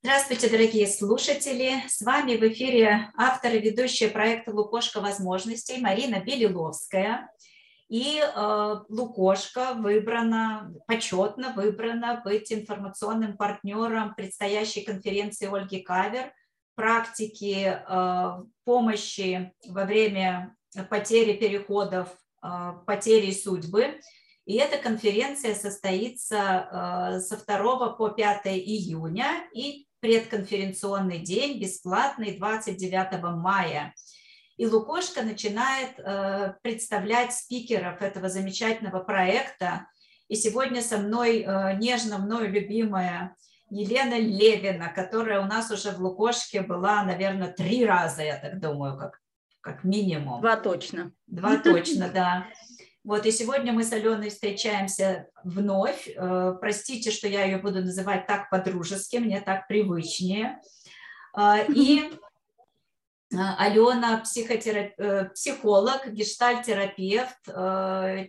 Здравствуйте, 0.00 0.48
дорогие 0.48 0.86
слушатели! 0.86 1.82
С 1.88 2.02
вами 2.02 2.36
в 2.36 2.42
эфире 2.52 3.10
автор 3.16 3.54
и 3.54 3.58
ведущая 3.58 4.06
проекта 4.06 4.52
«Лукошка 4.52 5.00
возможностей» 5.00 5.80
Марина 5.80 6.20
Белиловская. 6.20 7.28
И 7.88 8.20
э, 8.20 8.74
Лукошка 8.88 9.74
выбрана, 9.74 10.72
почетно 10.86 11.52
выбрана 11.56 12.22
быть 12.24 12.52
информационным 12.52 13.36
партнером 13.36 14.14
предстоящей 14.14 14.82
конференции 14.82 15.52
Ольги 15.52 15.80
Кавер 15.80 16.32
практики 16.76 17.66
э, 17.66 18.42
помощи 18.62 19.52
во 19.66 19.84
время 19.84 20.54
потери 20.90 21.32
переходов, 21.32 22.08
э, 22.40 22.72
потери 22.86 23.32
судьбы. 23.32 23.98
И 24.44 24.58
эта 24.58 24.78
конференция 24.78 25.56
состоится 25.56 27.16
э, 27.16 27.20
со 27.20 27.36
2 27.36 27.94
по 27.94 28.10
5 28.10 28.46
июня 28.46 29.44
и 29.52 29.87
предконференционный 30.00 31.18
день 31.18 31.60
бесплатный 31.60 32.36
29 32.36 33.22
мая. 33.36 33.94
И 34.56 34.66
Лукошка 34.66 35.22
начинает 35.22 35.98
э, 35.98 36.54
представлять 36.62 37.32
спикеров 37.32 38.02
этого 38.02 38.28
замечательного 38.28 39.00
проекта. 39.00 39.86
И 40.28 40.34
сегодня 40.34 40.82
со 40.82 40.98
мной 40.98 41.42
э, 41.42 41.76
нежно 41.78 42.18
мною 42.18 42.50
любимая 42.50 43.36
Елена 43.70 44.18
Левина, 44.18 44.88
которая 44.88 45.40
у 45.40 45.44
нас 45.44 45.70
уже 45.70 45.90
в 45.90 46.00
Лукошке 46.00 46.62
была, 46.62 47.04
наверное, 47.04 47.52
три 47.52 47.84
раза, 47.84 48.22
я 48.22 48.36
так 48.36 48.60
думаю, 48.60 48.98
как, 48.98 49.20
как 49.60 49.84
минимум. 49.84 50.40
Два 50.40 50.56
точно. 50.56 51.12
Два 51.26 51.58
точно, 51.58 52.10
да. 52.12 52.46
Вот, 53.08 53.24
и 53.24 53.30
сегодня 53.30 53.72
мы 53.72 53.84
с 53.84 53.92
Аленой 53.94 54.28
встречаемся 54.28 55.30
вновь. 55.42 56.10
Э, 56.14 56.54
простите, 56.60 57.10
что 57.10 57.26
я 57.26 57.44
ее 57.46 57.56
буду 57.56 57.80
называть 57.80 58.26
так 58.26 58.50
по-дружески, 58.50 59.16
мне 59.16 59.40
так 59.40 59.66
привычнее. 59.66 60.60
Э, 61.34 61.64
и 61.74 62.00
э, 63.32 63.36
Алена 63.56 64.18
психотерап... 64.18 65.32
психолог, 65.32 66.12
гештальтерапевт, 66.12 67.44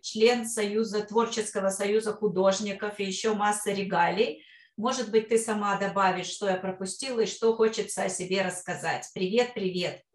член 0.01 0.47
Союза, 0.47 1.01
Творческого 1.01 1.67
союза 1.71 2.13
художников 2.13 3.01
и 3.01 3.03
еще 3.03 3.33
масса 3.33 3.73
регалий. 3.73 4.45
Может 4.77 5.11
быть, 5.11 5.27
ты 5.27 5.37
сама 5.37 5.77
добавишь, 5.77 6.27
что 6.27 6.47
я 6.47 6.55
пропустила 6.55 7.19
и 7.19 7.25
что 7.25 7.53
хочется 7.53 8.03
о 8.03 8.09
себе 8.09 8.43
рассказать. 8.43 9.09
Привет, 9.13 9.53
привет. 9.53 10.05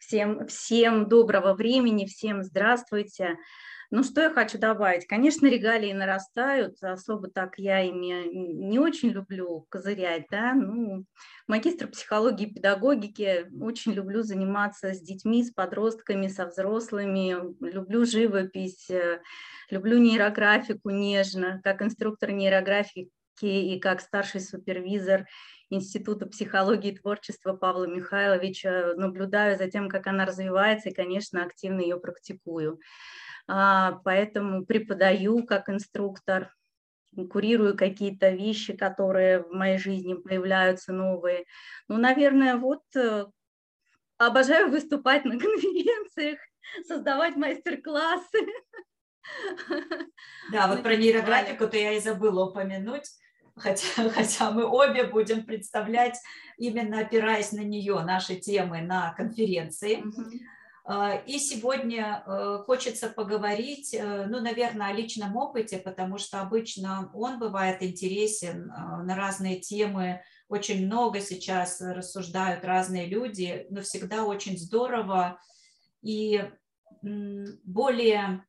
Всем, 0.00 0.46
всем 0.46 1.10
доброго 1.10 1.52
времени, 1.52 2.06
всем 2.06 2.42
здравствуйте. 2.42 3.36
Ну, 3.90 4.02
что 4.02 4.22
я 4.22 4.30
хочу 4.30 4.56
добавить? 4.56 5.06
Конечно, 5.06 5.46
регалии 5.46 5.92
нарастают, 5.92 6.82
особо 6.82 7.28
так 7.28 7.58
я 7.58 7.82
ими 7.82 8.26
не 8.32 8.78
очень 8.78 9.10
люблю 9.10 9.66
козырять, 9.68 10.24
да, 10.30 10.54
ну, 10.54 11.04
магистр 11.46 11.86
психологии 11.88 12.46
и 12.46 12.54
педагогики, 12.54 13.46
очень 13.60 13.92
люблю 13.92 14.22
заниматься 14.22 14.94
с 14.94 15.02
детьми, 15.02 15.44
с 15.44 15.52
подростками, 15.52 16.28
со 16.28 16.46
взрослыми, 16.46 17.36
люблю 17.60 18.06
живопись, 18.06 18.88
э, 18.88 19.20
люблю 19.68 19.98
нейрографику 19.98 20.88
нежно, 20.88 21.60
как 21.62 21.82
инструктор 21.82 22.30
нейрографики 22.30 23.10
и 23.42 23.78
как 23.78 24.00
старший 24.00 24.40
супервизор 24.40 25.26
Института 25.70 26.26
психологии 26.26 26.90
и 26.90 26.96
творчества 26.96 27.52
Павла 27.52 27.86
Михайловича, 27.86 28.94
наблюдаю 28.96 29.56
за 29.56 29.70
тем, 29.70 29.88
как 29.88 30.08
она 30.08 30.26
развивается, 30.26 30.88
и, 30.88 30.94
конечно, 30.94 31.44
активно 31.44 31.80
ее 31.80 31.98
практикую. 31.98 32.80
А, 33.46 34.00
поэтому 34.04 34.66
преподаю 34.66 35.46
как 35.46 35.68
инструктор, 35.68 36.52
курирую 37.30 37.76
какие-то 37.76 38.30
вещи, 38.30 38.76
которые 38.76 39.42
в 39.42 39.52
моей 39.52 39.78
жизни 39.78 40.14
появляются 40.14 40.92
новые. 40.92 41.44
Ну, 41.88 41.98
наверное, 41.98 42.56
вот 42.56 42.82
э, 42.94 43.26
обожаю 44.18 44.70
выступать 44.70 45.24
на 45.24 45.32
конференциях, 45.38 46.38
создавать 46.86 47.36
мастер-классы. 47.36 48.38
Да, 50.52 50.68
вот 50.68 50.82
про 50.82 50.96
нейрографику-то 50.96 51.76
я 51.76 51.92
и 51.92 52.00
забыла 52.00 52.46
упомянуть 52.46 53.06
хотя, 53.60 54.10
хотя 54.10 54.50
мы 54.50 54.64
обе 54.64 55.04
будем 55.04 55.44
представлять, 55.44 56.18
именно 56.58 57.00
опираясь 57.00 57.52
на 57.52 57.60
нее, 57.60 58.00
наши 58.00 58.36
темы 58.36 58.82
на 58.82 59.12
конференции. 59.14 60.02
А, 60.84 61.14
и 61.14 61.38
сегодня 61.38 62.24
э, 62.26 62.62
хочется 62.66 63.10
поговорить, 63.10 63.94
э, 63.94 64.26
ну, 64.26 64.40
наверное, 64.40 64.88
о 64.88 64.92
личном 64.92 65.36
опыте, 65.36 65.78
потому 65.78 66.18
что 66.18 66.40
обычно 66.40 67.10
он 67.14 67.38
бывает 67.38 67.82
интересен 67.82 68.70
э, 68.70 69.02
на 69.02 69.14
разные 69.14 69.60
темы. 69.60 70.22
Очень 70.48 70.86
много 70.86 71.20
сейчас 71.20 71.80
рассуждают 71.80 72.64
разные 72.64 73.06
люди, 73.06 73.66
но 73.70 73.82
всегда 73.82 74.24
очень 74.24 74.58
здорово 74.58 75.38
и 76.02 76.42
более 77.02 78.44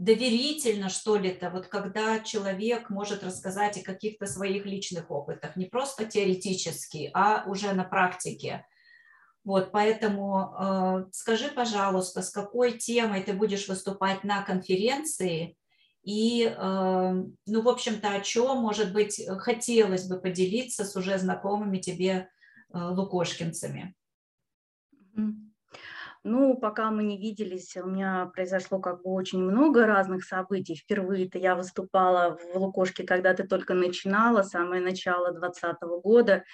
доверительно, 0.00 0.88
что 0.88 1.16
ли, 1.16 1.28
это 1.28 1.50
вот 1.50 1.66
когда 1.66 2.20
человек 2.20 2.88
может 2.88 3.22
рассказать 3.22 3.76
о 3.76 3.84
каких-то 3.84 4.26
своих 4.26 4.64
личных 4.64 5.10
опытах, 5.10 5.56
не 5.56 5.66
просто 5.66 6.06
теоретически, 6.06 7.10
а 7.12 7.44
уже 7.46 7.74
на 7.74 7.84
практике. 7.84 8.66
Вот, 9.44 9.72
поэтому 9.72 10.54
э, 10.58 11.04
скажи, 11.12 11.48
пожалуйста, 11.48 12.22
с 12.22 12.30
какой 12.30 12.78
темой 12.78 13.22
ты 13.22 13.34
будешь 13.34 13.68
выступать 13.68 14.24
на 14.24 14.42
конференции 14.42 15.58
и, 16.02 16.44
э, 16.44 17.24
ну, 17.46 17.62
в 17.62 17.68
общем-то, 17.68 18.14
о 18.14 18.20
чем, 18.20 18.56
может 18.56 18.94
быть, 18.94 19.20
хотелось 19.38 20.08
бы 20.08 20.18
поделиться 20.18 20.86
с 20.86 20.96
уже 20.96 21.18
знакомыми 21.18 21.76
тебе 21.76 22.30
э, 22.72 22.78
лукошкинцами. 22.78 23.94
Mm-hmm. 25.14 25.49
Ну, 26.22 26.54
пока 26.54 26.90
мы 26.90 27.02
не 27.02 27.16
виделись, 27.16 27.74
у 27.78 27.86
меня 27.86 28.26
произошло 28.34 28.78
как 28.78 29.02
бы 29.02 29.10
очень 29.10 29.42
много 29.42 29.86
разных 29.86 30.22
событий. 30.22 30.74
Впервые-то 30.74 31.38
я 31.38 31.54
выступала 31.54 32.36
в 32.36 32.56
Лукошке, 32.56 33.04
когда 33.04 33.32
ты 33.32 33.44
только 33.44 33.72
начинала, 33.72 34.42
самое 34.42 34.82
начало 34.82 35.32
2020 35.32 35.82
года, 36.02 36.44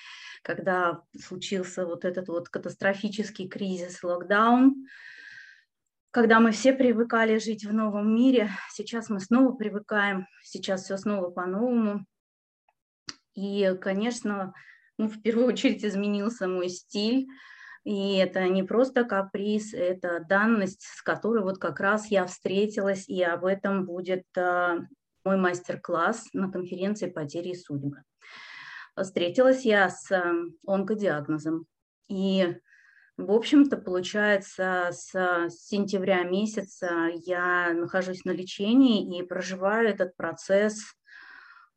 когда 0.43 1.03
случился 1.21 1.85
вот 1.85 2.05
этот 2.05 2.29
вот 2.29 2.49
катастрофический 2.49 3.49
кризис, 3.49 4.05
локдаун, 4.05 4.87
когда 6.13 6.39
мы 6.39 6.53
все 6.53 6.73
привыкали 6.73 7.39
жить 7.39 7.65
в 7.65 7.73
новом 7.73 8.15
мире. 8.15 8.51
Сейчас 8.71 9.11
мы 9.11 9.19
снова 9.19 9.53
привыкаем, 9.53 10.29
сейчас 10.45 10.85
все 10.85 10.97
снова 10.97 11.31
по-новому. 11.31 12.07
И, 13.35 13.77
конечно, 13.81 14.55
ну, 14.97 15.09
в 15.09 15.21
первую 15.23 15.49
очередь 15.49 15.85
изменился 15.85 16.47
мой 16.47 16.69
стиль, 16.69 17.27
и 17.87 18.17
это 18.17 18.49
не 18.49 18.65
просто 18.65 19.05
каприз, 19.05 19.73
это 19.73 20.19
данность, 20.19 20.83
с 20.83 21.03
которой 21.03 21.45
вот 21.45 21.59
как 21.59 21.79
раз 21.79 22.09
я 22.09 22.27
встретилась, 22.27 23.09
и 23.09 23.23
об 23.23 23.45
этом 23.45 23.87
будет 23.87 24.25
а, 24.37 24.79
мой 25.25 25.37
мастер-класс 25.37 26.31
на 26.33 26.51
конференции 26.51 27.09
«Потери 27.09 27.51
и 27.51 27.55
судьбы». 27.55 28.03
Встретилась 29.01 29.65
я 29.65 29.89
с 29.89 30.11
а, 30.11 30.33
онкодиагнозом. 30.67 31.67
И, 32.09 32.57
в 33.17 33.31
общем-то, 33.31 33.77
получается, 33.77 34.89
с 34.91 35.49
сентября 35.51 36.25
месяца 36.25 37.11
я 37.25 37.73
нахожусь 37.73 38.25
на 38.25 38.33
лечении 38.33 39.17
и 39.17 39.23
проживаю 39.23 39.89
этот 39.89 40.17
процесс, 40.17 40.83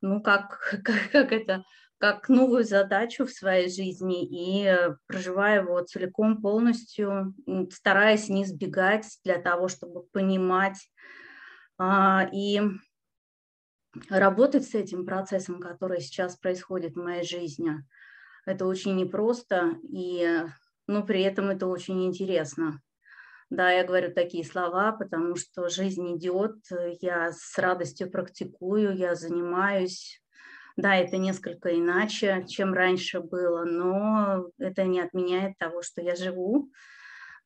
ну, 0.02 0.24
как, 0.24 0.82
как, 0.84 1.12
как 1.12 1.32
это, 1.32 1.64
как 2.00 2.30
новую 2.30 2.64
задачу 2.64 3.26
в 3.26 3.32
своей 3.32 3.70
жизни 3.70 4.26
и 4.26 4.66
э, 4.66 4.96
проживая 5.06 5.62
его 5.62 5.82
целиком, 5.82 6.42
полностью, 6.42 7.36
стараясь 7.72 8.30
не 8.30 8.46
сбегать 8.46 9.20
для 9.26 9.38
того, 9.38 9.68
чтобы 9.68 10.04
понимать 10.14 10.78
а, 11.78 12.30
и 12.34 12.62
работать 14.10 14.66
с 14.66 14.76
этим 14.76 15.06
процессом, 15.06 15.60
который 15.60 16.00
сейчас 16.00 16.38
происходит 16.38 16.94
в 16.94 17.04
моей 17.04 17.24
жизни. 17.24 17.74
Это 18.46 18.66
очень 18.66 18.96
непросто, 18.96 19.76
и, 19.84 20.46
но 20.88 21.04
при 21.04 21.22
этом 21.22 21.50
это 21.50 21.68
очень 21.68 22.06
интересно. 22.06 22.82
Да, 23.50 23.72
я 23.72 23.84
говорю 23.84 24.14
такие 24.14 24.46
слова, 24.46 24.92
потому 24.94 25.36
что 25.36 25.70
жизнь 25.70 26.16
идет, 26.16 26.56
я 27.02 27.32
с 27.34 27.58
радостью 27.58 28.10
практикую, 28.10 28.96
я 28.96 29.16
занимаюсь, 29.16 30.22
да, 30.82 30.96
это 30.96 31.18
несколько 31.18 31.78
иначе, 31.78 32.46
чем 32.48 32.74
раньше 32.74 33.20
было, 33.20 33.66
но 33.66 34.50
это 34.58 34.86
не 34.86 35.02
отменяет 35.02 35.58
того, 35.58 35.82
что 35.82 36.02
я 36.02 36.16
живу, 36.16 36.72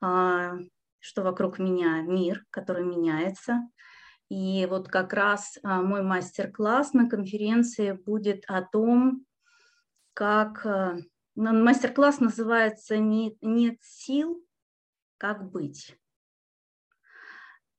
а, 0.02 0.54
что 1.00 1.24
вокруг 1.24 1.58
меня 1.58 2.02
мир, 2.02 2.44
который 2.52 2.86
меняется. 2.86 3.68
И 4.30 4.68
вот 4.70 4.88
как 4.88 5.14
раз 5.14 5.58
а, 5.64 5.82
мой 5.82 6.04
мастер-класс 6.04 6.94
на 6.94 7.10
конференции 7.10 7.94
будет 7.94 8.44
о 8.48 8.62
том, 8.62 9.26
как... 10.14 10.66
А, 10.66 10.98
мастер-класс 11.36 12.20
называется 12.20 12.98
«Нет 12.98 13.78
сил, 13.82 14.46
как 15.18 15.50
быть». 15.50 15.98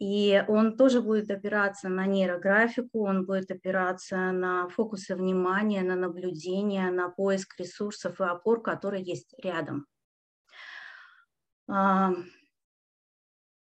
И 0.00 0.44
он 0.49 0.76
тоже 0.76 1.00
будет 1.00 1.31
опираться 1.31 1.88
на 1.88 2.06
нейрографику, 2.06 3.06
он 3.06 3.26
будет 3.26 3.50
опираться 3.50 4.32
на 4.32 4.69
фокусы 4.69 5.14
внимания, 5.14 5.82
на 5.82 5.94
наблюдение, 5.94 6.91
на 6.91 7.08
поиск 7.08 7.58
ресурсов 7.58 8.20
и 8.20 8.25
опор, 8.25 8.61
которые 8.61 9.05
есть 9.05 9.35
рядом. 9.38 9.87
А, 11.69 12.12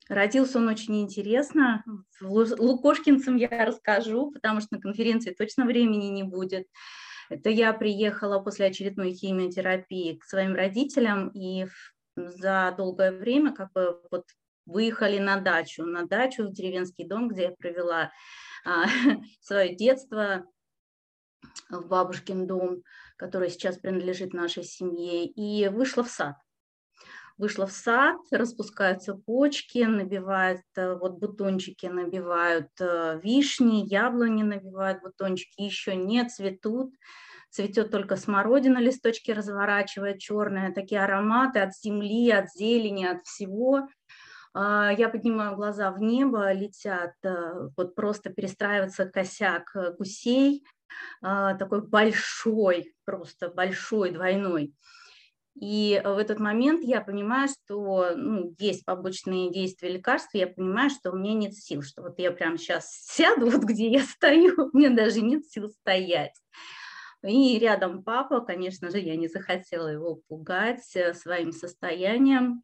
родился 0.08 0.60
он 0.60 0.70
очень 0.70 1.02
интересно. 1.02 1.84
Лукошкинцам 2.22 3.36
я 3.36 3.66
расскажу, 3.66 4.32
потому 4.32 4.62
что 4.62 4.76
на 4.76 4.82
конференции 4.82 5.34
точно 5.34 5.66
времени 5.66 6.06
не 6.06 6.24
будет. 6.24 6.68
Это 7.30 7.50
я 7.50 7.74
приехала 7.74 8.40
после 8.40 8.68
очередной 8.68 9.14
химиотерапии 9.14 10.16
к 10.16 10.24
своим 10.24 10.56
родителям, 10.56 11.30
и 11.30 11.68
за 12.16 12.74
долгое 12.78 13.12
время 13.12 13.54
как 13.54 13.74
бы 13.74 14.00
вот 14.12 14.26
выехали 14.66 15.20
на 15.20 15.40
дачу, 15.40 15.84
на 15.86 16.06
дачу 16.06 16.48
в 16.48 16.54
деревенский 16.54 17.08
дом, 17.08 17.30
где 17.30 17.44
я 17.44 17.52
провела 17.52 18.12
а, 18.66 18.86
свое 19.42 19.76
детство, 19.76 20.46
в 21.70 21.88
бабушкин 21.88 22.48
дом, 22.48 22.84
который 23.18 23.50
сейчас 23.50 23.78
принадлежит 23.78 24.34
нашей 24.34 24.64
семье, 24.64 25.26
и 25.26 25.68
вышла 25.70 26.04
в 26.04 26.10
сад. 26.10 26.36
Вышла 27.38 27.68
в 27.68 27.72
сад, 27.72 28.18
распускаются 28.32 29.14
почки, 29.14 29.80
набивают 29.80 30.62
э, 30.78 30.96
вот 30.96 31.20
бутончики, 31.20 31.86
набивают 31.86 32.70
э, 32.80 33.20
вишни, 33.22 33.86
яблони 33.86 34.44
набивают 34.44 35.02
бутончики, 35.02 35.62
еще 35.62 35.98
не 35.98 36.24
цветут, 36.30 36.94
цветет 37.50 37.92
только 37.92 38.16
смородина, 38.16 38.78
листочки 38.78 39.32
разворачивает 39.32 40.20
черные, 40.20 40.72
такие 40.72 41.04
ароматы 41.04 41.60
от 41.60 41.76
земли, 41.76 42.32
от 42.32 42.52
зелени, 42.54 43.06
от 43.06 43.22
всего. 43.24 43.90
А, 44.58 44.90
я 44.98 45.10
поднимаю 45.10 45.58
глаза 45.58 45.92
в 45.92 46.00
небо, 46.00 46.50
летят, 46.54 47.14
э, 47.24 47.68
вот 47.76 47.94
просто 47.94 48.30
перестраивается 48.30 49.06
косяк 49.06 49.76
э, 49.76 49.94
гусей, 49.98 50.64
а, 51.22 51.56
такой 51.56 51.86
большой, 51.86 52.96
просто 53.04 53.50
большой, 53.50 54.12
двойной. 54.12 54.74
И 55.60 56.02
в 56.04 56.18
этот 56.18 56.40
момент 56.40 56.84
я 56.84 57.02
понимаю, 57.02 57.50
что 57.50 58.12
ну, 58.16 58.56
есть 58.58 58.86
побочные 58.86 59.52
действия 59.52 59.90
лекарств, 59.90 60.34
я 60.34 60.48
понимаю, 60.48 60.90
что 60.90 61.12
у 61.12 61.18
меня 61.18 61.34
нет 61.34 61.54
сил, 61.54 61.82
что 61.82 62.02
вот 62.02 62.18
я 62.18 62.32
прямо 62.32 62.58
сейчас 62.58 62.90
сяду, 62.92 63.50
вот 63.50 63.64
где 63.64 63.90
я 63.90 64.04
стою, 64.04 64.70
мне 64.72 64.90
даже 64.90 65.20
нет 65.20 65.46
сил 65.46 65.68
стоять. 65.68 66.40
И 67.24 67.60
рядом 67.60 68.04
папа, 68.04 68.40
конечно 68.40 68.90
же, 68.90 69.00
я 69.00 69.18
не 69.18 69.28
захотела 69.28 69.90
его 69.90 70.22
пугать 70.30 70.96
э, 70.96 71.14
своим 71.14 71.52
состоянием. 71.52 72.64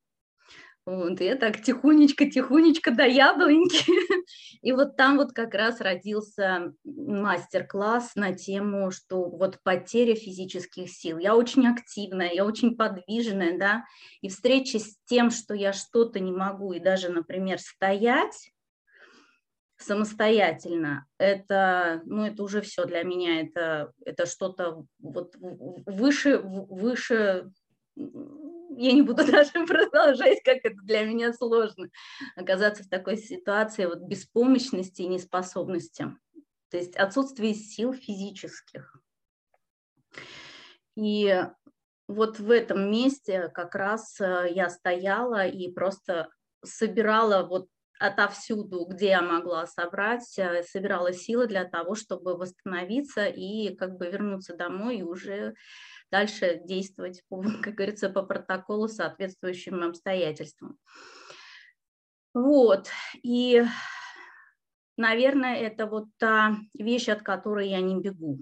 Вот, 0.85 1.21
и 1.21 1.25
я 1.25 1.35
так 1.35 1.61
тихонечко-тихонечко 1.61 2.91
до 2.91 3.05
яблоньки. 3.05 3.85
И 4.61 4.71
вот 4.71 4.95
там 4.95 5.17
вот 5.17 5.31
как 5.31 5.53
раз 5.53 5.79
родился 5.79 6.73
мастер-класс 6.83 8.15
на 8.15 8.33
тему, 8.33 8.89
что 8.89 9.29
вот 9.29 9.59
потеря 9.63 10.15
физических 10.15 10.89
сил. 10.89 11.19
Я 11.19 11.35
очень 11.35 11.67
активная, 11.67 12.31
я 12.31 12.45
очень 12.45 12.75
подвижная, 12.75 13.57
да, 13.59 13.85
и 14.21 14.29
встреча 14.29 14.79
с 14.79 14.97
тем, 15.05 15.29
что 15.29 15.53
я 15.53 15.73
что-то 15.73 16.19
не 16.19 16.31
могу, 16.31 16.73
и 16.73 16.79
даже, 16.79 17.09
например, 17.09 17.59
стоять 17.59 18.51
самостоятельно, 19.77 21.07
это, 21.17 22.01
ну, 22.05 22.25
это 22.25 22.43
уже 22.43 22.61
все 22.61 22.85
для 22.85 23.03
меня, 23.03 23.41
это, 23.41 23.91
это 24.05 24.25
что-то 24.25 24.85
вот 24.99 25.35
выше, 25.39 26.37
выше 26.37 27.51
я 28.81 28.93
не 28.93 29.01
буду 29.01 29.25
даже 29.31 29.51
продолжать, 29.65 30.41
как 30.43 30.57
это 30.63 30.75
для 30.83 31.05
меня 31.05 31.33
сложно, 31.33 31.89
оказаться 32.35 32.83
в 32.83 32.89
такой 32.89 33.17
ситуации 33.17 33.85
вот 33.85 33.99
беспомощности 33.99 35.03
и 35.03 35.07
неспособности, 35.07 36.15
то 36.69 36.77
есть 36.77 36.95
отсутствие 36.95 37.53
сил 37.53 37.93
физических. 37.93 38.97
И 40.95 41.43
вот 42.07 42.39
в 42.39 42.51
этом 42.51 42.91
месте 42.91 43.49
как 43.49 43.75
раз 43.75 44.19
э, 44.19 44.47
я 44.51 44.69
стояла 44.69 45.47
и 45.47 45.71
просто 45.71 46.29
собирала 46.63 47.47
вот 47.47 47.67
отовсюду, 48.01 48.85
где 48.85 49.09
я 49.09 49.21
могла 49.21 49.65
собрать, 49.67 50.37
э, 50.37 50.63
собирала 50.63 51.13
силы 51.13 51.47
для 51.47 51.63
того, 51.63 51.95
чтобы 51.95 52.35
восстановиться 52.35 53.25
и 53.25 53.73
как 53.75 53.97
бы 53.97 54.09
вернуться 54.09 54.55
домой 54.55 54.97
и 54.97 55.03
уже 55.03 55.53
дальше 56.11 56.61
действовать, 56.65 57.23
как 57.63 57.75
говорится, 57.75 58.09
по 58.09 58.23
протоколу 58.23 58.87
соответствующим 58.87 59.83
обстоятельствам. 59.83 60.77
Вот, 62.33 62.89
и, 63.23 63.63
наверное, 64.95 65.55
это 65.57 65.85
вот 65.85 66.05
та 66.17 66.57
вещь, 66.73 67.09
от 67.09 67.23
которой 67.23 67.69
я 67.69 67.81
не 67.81 67.99
бегу, 67.99 68.39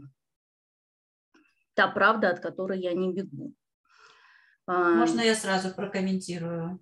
та 1.74 1.88
правда, 1.88 2.30
от 2.30 2.40
которой 2.40 2.80
я 2.80 2.94
не 2.94 3.12
бегу. 3.12 3.56
А, 4.68 4.94
Можно 4.96 5.22
я 5.22 5.34
сразу 5.34 5.74
прокомментирую? 5.74 6.80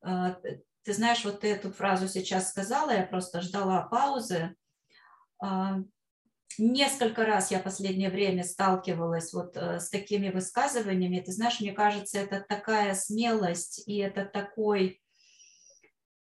А, 0.00 0.40
ты 0.82 0.92
знаешь, 0.92 1.24
вот 1.24 1.40
ты 1.40 1.52
эту 1.52 1.70
фразу 1.70 2.08
сейчас 2.08 2.48
сказала, 2.48 2.90
я 2.90 3.06
просто 3.06 3.40
ждала 3.40 3.82
паузы. 3.82 4.56
Несколько 6.58 7.24
раз 7.24 7.50
я 7.50 7.58
последнее 7.58 8.10
время 8.10 8.44
сталкивалась 8.44 9.32
вот 9.32 9.56
э, 9.56 9.80
с 9.80 9.88
такими 9.88 10.30
высказываниями. 10.30 11.20
Ты 11.20 11.32
знаешь, 11.32 11.60
мне 11.60 11.72
кажется, 11.72 12.18
это 12.18 12.44
такая 12.46 12.94
смелость 12.94 13.82
и 13.86 13.98
это 13.98 14.24
такой 14.24 15.00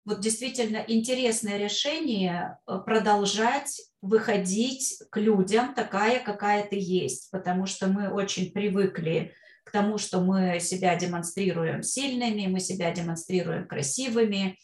вот 0.03 0.19
действительно 0.19 0.83
интересное 0.87 1.57
решение 1.57 2.57
э, 2.67 2.79
продолжать 2.85 3.81
выходить 4.01 4.97
к 5.11 5.19
людям 5.19 5.73
такая, 5.75 6.19
какая 6.23 6.67
ты 6.67 6.77
есть, 6.79 7.29
потому 7.31 7.65
что 7.65 7.87
мы 7.87 8.09
очень 8.09 8.51
привыкли 8.51 9.33
к 9.63 9.71
тому, 9.71 9.97
что 9.97 10.21
мы 10.21 10.59
себя 10.59 10.95
демонстрируем 10.95 11.83
сильными, 11.83 12.47
мы 12.47 12.59
себя 12.59 12.91
демонстрируем 12.91 13.67
красивыми, 13.67 14.57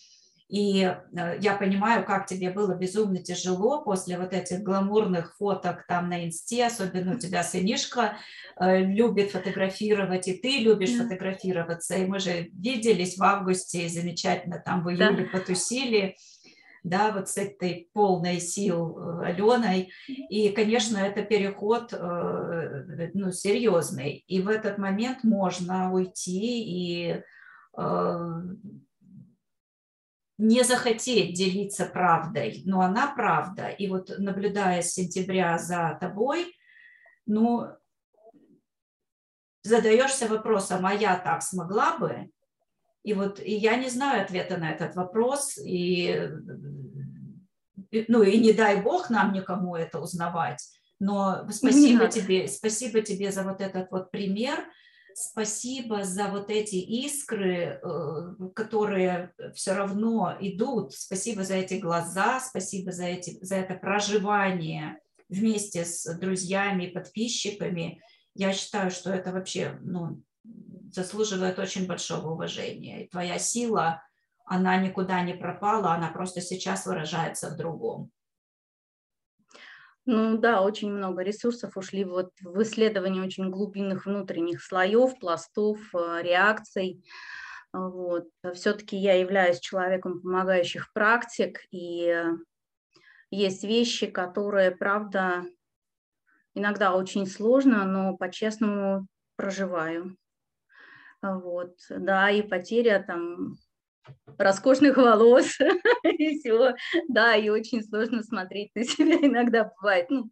и 0.49 0.83
э, 0.83 1.37
я 1.41 1.55
понимаю, 1.55 2.05
как 2.05 2.25
тебе 2.25 2.51
было 2.51 2.73
безумно 2.73 3.21
тяжело 3.21 3.81
после 3.83 4.17
вот 4.17 4.31
этих 4.31 4.59
гламурных 4.59 5.35
фоток 5.37 5.85
там 5.87 6.09
на 6.09 6.25
инсте, 6.25 6.65
особенно 6.65 7.15
у 7.15 7.19
тебя 7.19 7.43
сынишка 7.43 8.17
э, 8.57 8.79
любит 8.81 9.31
фотографировать, 9.31 10.27
и 10.29 10.37
ты 10.37 10.59
любишь 10.59 10.93
да. 10.93 11.03
фотографироваться. 11.03 11.95
И 11.95 12.05
мы 12.05 12.19
же 12.19 12.49
виделись 12.53 13.17
в 13.17 13.23
августе, 13.23 13.89
замечательно 13.89 14.61
там 14.65 14.83
в 14.83 14.89
июле 14.89 15.25
да. 15.25 15.37
потусили, 15.37 16.15
да, 16.85 17.11
вот 17.11 17.27
с 17.27 17.35
этой 17.35 17.89
полной 17.91 18.39
сил 18.39 18.97
э, 18.97 19.25
Аленой. 19.25 19.91
И, 20.07 20.47
конечно, 20.49 20.97
это 20.97 21.23
переход, 21.23 21.91
ну, 21.91 23.31
серьезный. 23.33 24.23
И 24.27 24.41
в 24.41 24.47
этот 24.47 24.77
момент 24.77 25.25
можно 25.25 25.91
уйти 25.91 26.63
и 26.63 27.21
не 30.37 30.63
захотеть 30.63 31.33
делиться 31.33 31.85
правдой, 31.85 32.61
но 32.65 32.81
она 32.81 33.07
правда. 33.07 33.69
И 33.69 33.87
вот 33.87 34.11
наблюдая 34.17 34.81
с 34.81 34.93
сентября 34.93 35.57
за 35.57 35.97
тобой, 35.99 36.55
ну, 37.25 37.67
задаешься 39.63 40.27
вопросом, 40.27 40.85
а 40.85 40.93
я 40.93 41.17
так 41.17 41.41
смогла 41.41 41.97
бы? 41.97 42.29
И 43.03 43.13
вот 43.13 43.39
и 43.39 43.55
я 43.55 43.77
не 43.77 43.89
знаю 43.89 44.23
ответа 44.23 44.57
на 44.57 44.71
этот 44.71 44.95
вопрос, 44.95 45.57
и, 45.57 46.29
ну 48.07 48.21
и 48.21 48.37
не 48.37 48.53
дай 48.53 48.81
бог 48.81 49.09
нам 49.09 49.33
никому 49.33 49.75
это 49.75 49.99
узнавать. 49.99 50.61
Но 50.99 51.47
спасибо 51.49 52.07
тебе, 52.07 52.47
спасибо 52.47 53.01
тебе 53.01 53.31
за 53.31 53.43
вот 53.43 53.61
этот 53.61 53.91
вот 53.91 54.11
пример, 54.11 54.65
спасибо 55.19 56.03
за 56.03 56.27
вот 56.27 56.51
эти 56.51 56.75
искры, 56.75 57.81
э, 57.81 58.49
которые 58.53 59.33
все 59.55 59.73
равно 59.73 60.37
идут. 60.39 60.93
Спасибо 60.93 61.43
за 61.43 61.55
эти 61.55 61.75
глаза, 61.75 62.39
спасибо 62.39 62.91
за, 62.91 63.05
эти, 63.05 63.43
за 63.43 63.55
это 63.55 63.73
проживание 63.73 64.99
вместе 65.27 65.85
с 65.85 66.05
друзьями, 66.19 66.87
подписчиками. 66.87 67.99
Я 68.35 68.53
считаю, 68.53 68.91
что 68.91 69.09
это 69.11 69.31
вообще 69.31 69.79
ну, 69.81 70.21
заслуживает 70.91 71.57
очень 71.57 71.87
большого 71.87 72.33
уважения. 72.33 73.03
И 73.03 73.09
твоя 73.09 73.39
сила, 73.39 74.03
она 74.45 74.77
никуда 74.77 75.23
не 75.23 75.33
пропала, 75.33 75.93
она 75.93 76.09
просто 76.09 76.41
сейчас 76.41 76.85
выражается 76.85 77.49
в 77.49 77.57
другом. 77.57 78.11
Ну 80.09 80.37
да, 80.37 80.61
очень 80.61 80.89
много 80.89 81.21
ресурсов 81.21 81.75
ушли 81.75 82.05
вот 82.05 82.31
в 82.39 82.61
исследование 82.61 83.21
очень 83.21 83.49
глубинных 83.49 84.05
внутренних 84.05 84.63
слоев, 84.63 85.19
пластов, 85.19 85.79
э, 85.93 86.21
реакций. 86.21 87.03
Вот. 87.73 88.29
Все-таки 88.53 88.95
я 88.95 89.19
являюсь 89.19 89.59
человеком 89.59 90.21
помогающих 90.21 90.93
практик, 90.93 91.59
и 91.71 92.23
есть 93.31 93.65
вещи, 93.65 94.07
которые, 94.07 94.71
правда, 94.71 95.43
иногда 96.53 96.95
очень 96.95 97.27
сложно, 97.27 97.83
но 97.83 98.15
по-честному 98.15 99.07
проживаю. 99.35 100.15
Вот. 101.21 101.75
Да, 101.89 102.29
и 102.29 102.41
потеря 102.43 103.03
там 103.05 103.57
роскошных 104.37 104.97
волос 104.97 105.57
и 106.03 106.39
всего. 106.39 106.73
Да, 107.07 107.35
и 107.35 107.49
очень 107.49 107.83
сложно 107.83 108.23
смотреть 108.23 108.71
на 108.75 108.83
себя 108.85 109.15
иногда 109.15 109.71
бывает. 109.79 110.09
Ну, 110.09 110.29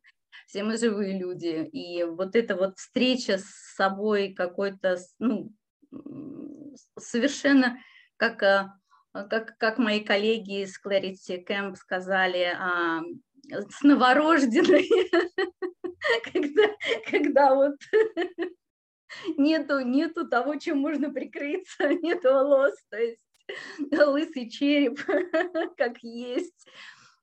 все 0.47 0.63
мы 0.63 0.77
живые 0.77 1.17
люди. 1.17 1.67
И 1.71 2.03
вот 2.03 2.35
эта 2.35 2.55
вот 2.55 2.77
встреча 2.77 3.37
с 3.37 3.75
собой 3.75 4.33
какой-то, 4.33 4.97
ну, 5.19 5.51
совершенно 6.99 7.77
как, 8.17 8.41
а, 8.43 8.77
как, 9.13 9.57
как 9.57 9.77
мои 9.77 10.01
коллеги 10.01 10.63
из 10.63 10.79
Clarity 10.79 11.45
Camp 11.45 11.75
сказали, 11.75 12.53
а, 12.57 13.01
с 13.51 13.81
новорожденной, 13.81 14.89
когда, 16.33 16.63
когда 17.09 17.55
вот 17.55 17.75
нету, 19.37 19.79
нету 19.79 20.27
того, 20.27 20.55
чем 20.55 20.79
можно 20.79 21.11
прикрыться, 21.11 21.89
нету 22.01 22.29
волос, 22.33 22.75
то 22.89 22.97
есть 22.97 23.19
лысый 23.91 24.49
череп, 24.49 24.99
как 25.77 25.97
есть. 26.03 26.67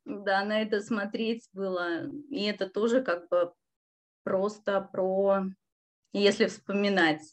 Да, 0.05 0.45
на 0.45 0.63
это 0.63 0.81
смотреть 0.81 1.49
было. 1.53 2.09
И 2.31 2.45
это 2.45 2.69
тоже 2.69 3.03
как 3.03 3.29
бы 3.29 3.53
просто 4.25 4.81
про, 4.81 5.45
если 6.13 6.47
вспоминать, 6.47 7.33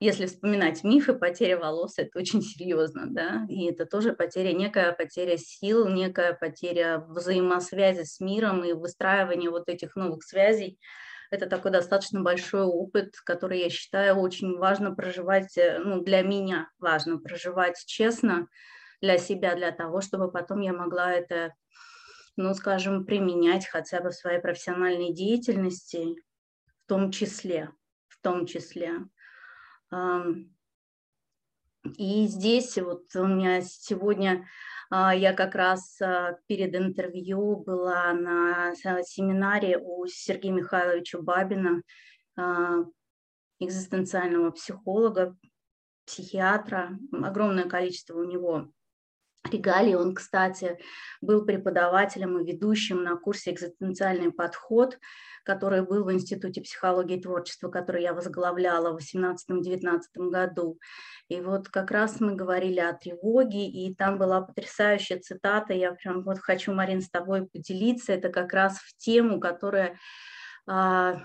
если 0.00 0.26
вспоминать 0.26 0.84
мифы, 0.84 1.14
потеря 1.14 1.58
волос– 1.58 1.94
это 1.98 2.18
очень 2.18 2.42
серьезно, 2.42 3.06
да, 3.06 3.46
и 3.48 3.66
это 3.66 3.84
тоже 3.86 4.12
потеря, 4.12 4.52
некая 4.52 4.92
потеря 4.92 5.36
сил, 5.36 5.88
некая 5.88 6.34
потеря 6.34 7.04
взаимосвязи 7.08 8.04
с 8.04 8.20
миром 8.20 8.64
и 8.64 8.72
выстраивание 8.72 9.50
вот 9.50 9.68
этих 9.68 9.96
новых 9.96 10.22
связей– 10.22 10.78
это 11.30 11.46
такой 11.46 11.70
достаточно 11.70 12.20
большой 12.22 12.62
опыт, 12.62 13.16
который 13.24 13.60
я 13.60 13.70
считаю 13.70 14.16
очень 14.16 14.56
важно 14.56 14.94
проживать, 14.94 15.56
э, 15.56 15.78
ну, 15.78 16.02
для 16.02 16.22
меня 16.22 16.70
важно 16.78 17.18
проживать 17.18 17.82
честно 17.86 18.48
для 19.00 19.18
себя, 19.18 19.54
для 19.54 19.70
того, 19.70 20.00
чтобы 20.00 20.30
потом 20.30 20.60
я 20.60 20.72
могла 20.72 21.12
это, 21.12 21.54
ну, 22.36 22.54
скажем, 22.54 23.04
применять 23.04 23.66
хотя 23.66 24.00
бы 24.00 24.10
в 24.10 24.14
своей 24.14 24.40
профессиональной 24.40 25.12
деятельности, 25.12 26.16
в 26.84 26.88
том 26.88 27.10
числе, 27.10 27.70
в 28.08 28.20
том 28.22 28.46
числе. 28.46 28.92
И 31.96 32.26
здесь 32.26 32.76
вот 32.78 33.04
у 33.14 33.26
меня 33.26 33.62
сегодня 33.62 34.46
а, 34.90 35.14
я 35.14 35.32
как 35.32 35.54
раз 35.54 36.00
а, 36.00 36.38
перед 36.46 36.74
интервью 36.74 37.56
была 37.56 38.12
на 38.12 38.74
семинаре 38.74 39.78
у 39.78 40.06
Сергея 40.06 40.52
Михайловича 40.52 41.20
Бабина, 41.20 41.82
а, 42.36 42.84
экзистенциального 43.60 44.50
психолога, 44.50 45.36
психиатра. 46.06 46.98
Огромное 47.12 47.68
количество 47.68 48.18
у 48.18 48.24
него 48.24 48.70
регалий. 49.50 49.94
Он, 49.94 50.14
кстати, 50.14 50.78
был 51.20 51.44
преподавателем 51.44 52.38
и 52.38 52.52
ведущим 52.52 53.02
на 53.02 53.16
курсе 53.16 53.52
«Экзистенциальный 53.52 54.32
подход», 54.32 54.98
который 55.44 55.82
был 55.82 56.04
в 56.04 56.12
Институте 56.12 56.60
психологии 56.60 57.16
и 57.16 57.22
творчества, 57.22 57.70
который 57.70 58.02
я 58.02 58.12
возглавляла 58.12 58.98
в 58.98 59.00
2018-2019 59.00 60.00
году. 60.16 60.78
И 61.28 61.40
вот 61.40 61.68
как 61.68 61.90
раз 61.90 62.20
мы 62.20 62.34
говорили 62.34 62.80
о 62.80 62.92
тревоге, 62.92 63.66
и 63.66 63.94
там 63.94 64.18
была 64.18 64.42
потрясающая 64.42 65.18
цитата, 65.18 65.72
я 65.72 65.92
прям 65.92 66.22
вот 66.22 66.38
хочу, 66.38 66.74
Марин, 66.74 67.00
с 67.00 67.08
тобой 67.08 67.46
поделиться, 67.46 68.12
это 68.12 68.28
как 68.28 68.52
раз 68.52 68.78
в 68.78 68.96
тему, 68.98 69.40
которая, 69.40 69.98
а, 70.66 71.22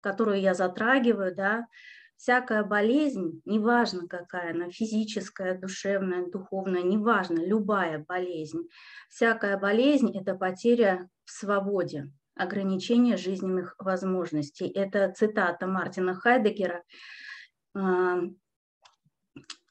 которую 0.00 0.40
я 0.40 0.54
затрагиваю, 0.54 1.34
да, 1.34 1.66
всякая 2.18 2.64
болезнь, 2.64 3.40
неважно 3.44 4.08
какая 4.08 4.50
она, 4.50 4.70
физическая, 4.70 5.56
душевная, 5.58 6.26
духовная, 6.26 6.82
неважно, 6.82 7.38
любая 7.38 8.04
болезнь, 8.06 8.68
всякая 9.08 9.56
болезнь– 9.56 10.10
это 10.14 10.34
потеря 10.34 11.08
в 11.24 11.30
свободе, 11.30 12.10
ограничение 12.34 13.16
жизненных 13.16 13.76
возможностей. 13.78 14.68
Это 14.68 15.12
цитата 15.12 15.66
Мартина 15.66 16.14
Хайдегера. 16.14 16.82
А, 17.74 18.18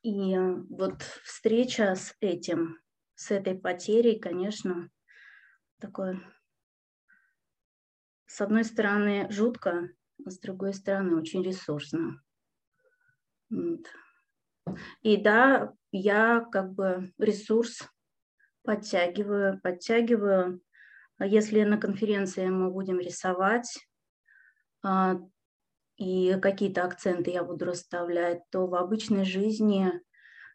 и 0.03 0.37
вот 0.69 1.01
встреча 1.23 1.95
с 1.95 2.15
этим, 2.21 2.79
с 3.15 3.29
этой 3.31 3.55
потерей, 3.55 4.19
конечно, 4.19 4.89
такое, 5.79 6.21
с 8.25 8.39
одной 8.39 8.63
стороны, 8.63 9.27
жутко, 9.29 9.89
а 10.25 10.29
с 10.29 10.39
другой 10.39 10.73
стороны, 10.73 11.17
очень 11.17 11.43
ресурсно. 11.43 12.21
И 15.01 15.17
да, 15.17 15.73
я 15.91 16.45
как 16.51 16.73
бы 16.73 17.13
ресурс 17.17 17.81
подтягиваю, 18.63 19.59
подтягиваю 19.61 20.61
а 21.19 21.25
если 21.25 21.63
на 21.63 21.77
конференции 21.77 22.47
мы 22.47 22.69
будем 22.69 22.99
рисовать 22.99 23.79
а, 24.83 25.19
и 25.97 26.37
какие-то 26.39 26.83
акценты 26.83 27.31
я 27.31 27.43
буду 27.43 27.65
расставлять, 27.65 28.41
то 28.51 28.67
в 28.67 28.75
обычной 28.75 29.25
жизни 29.25 29.91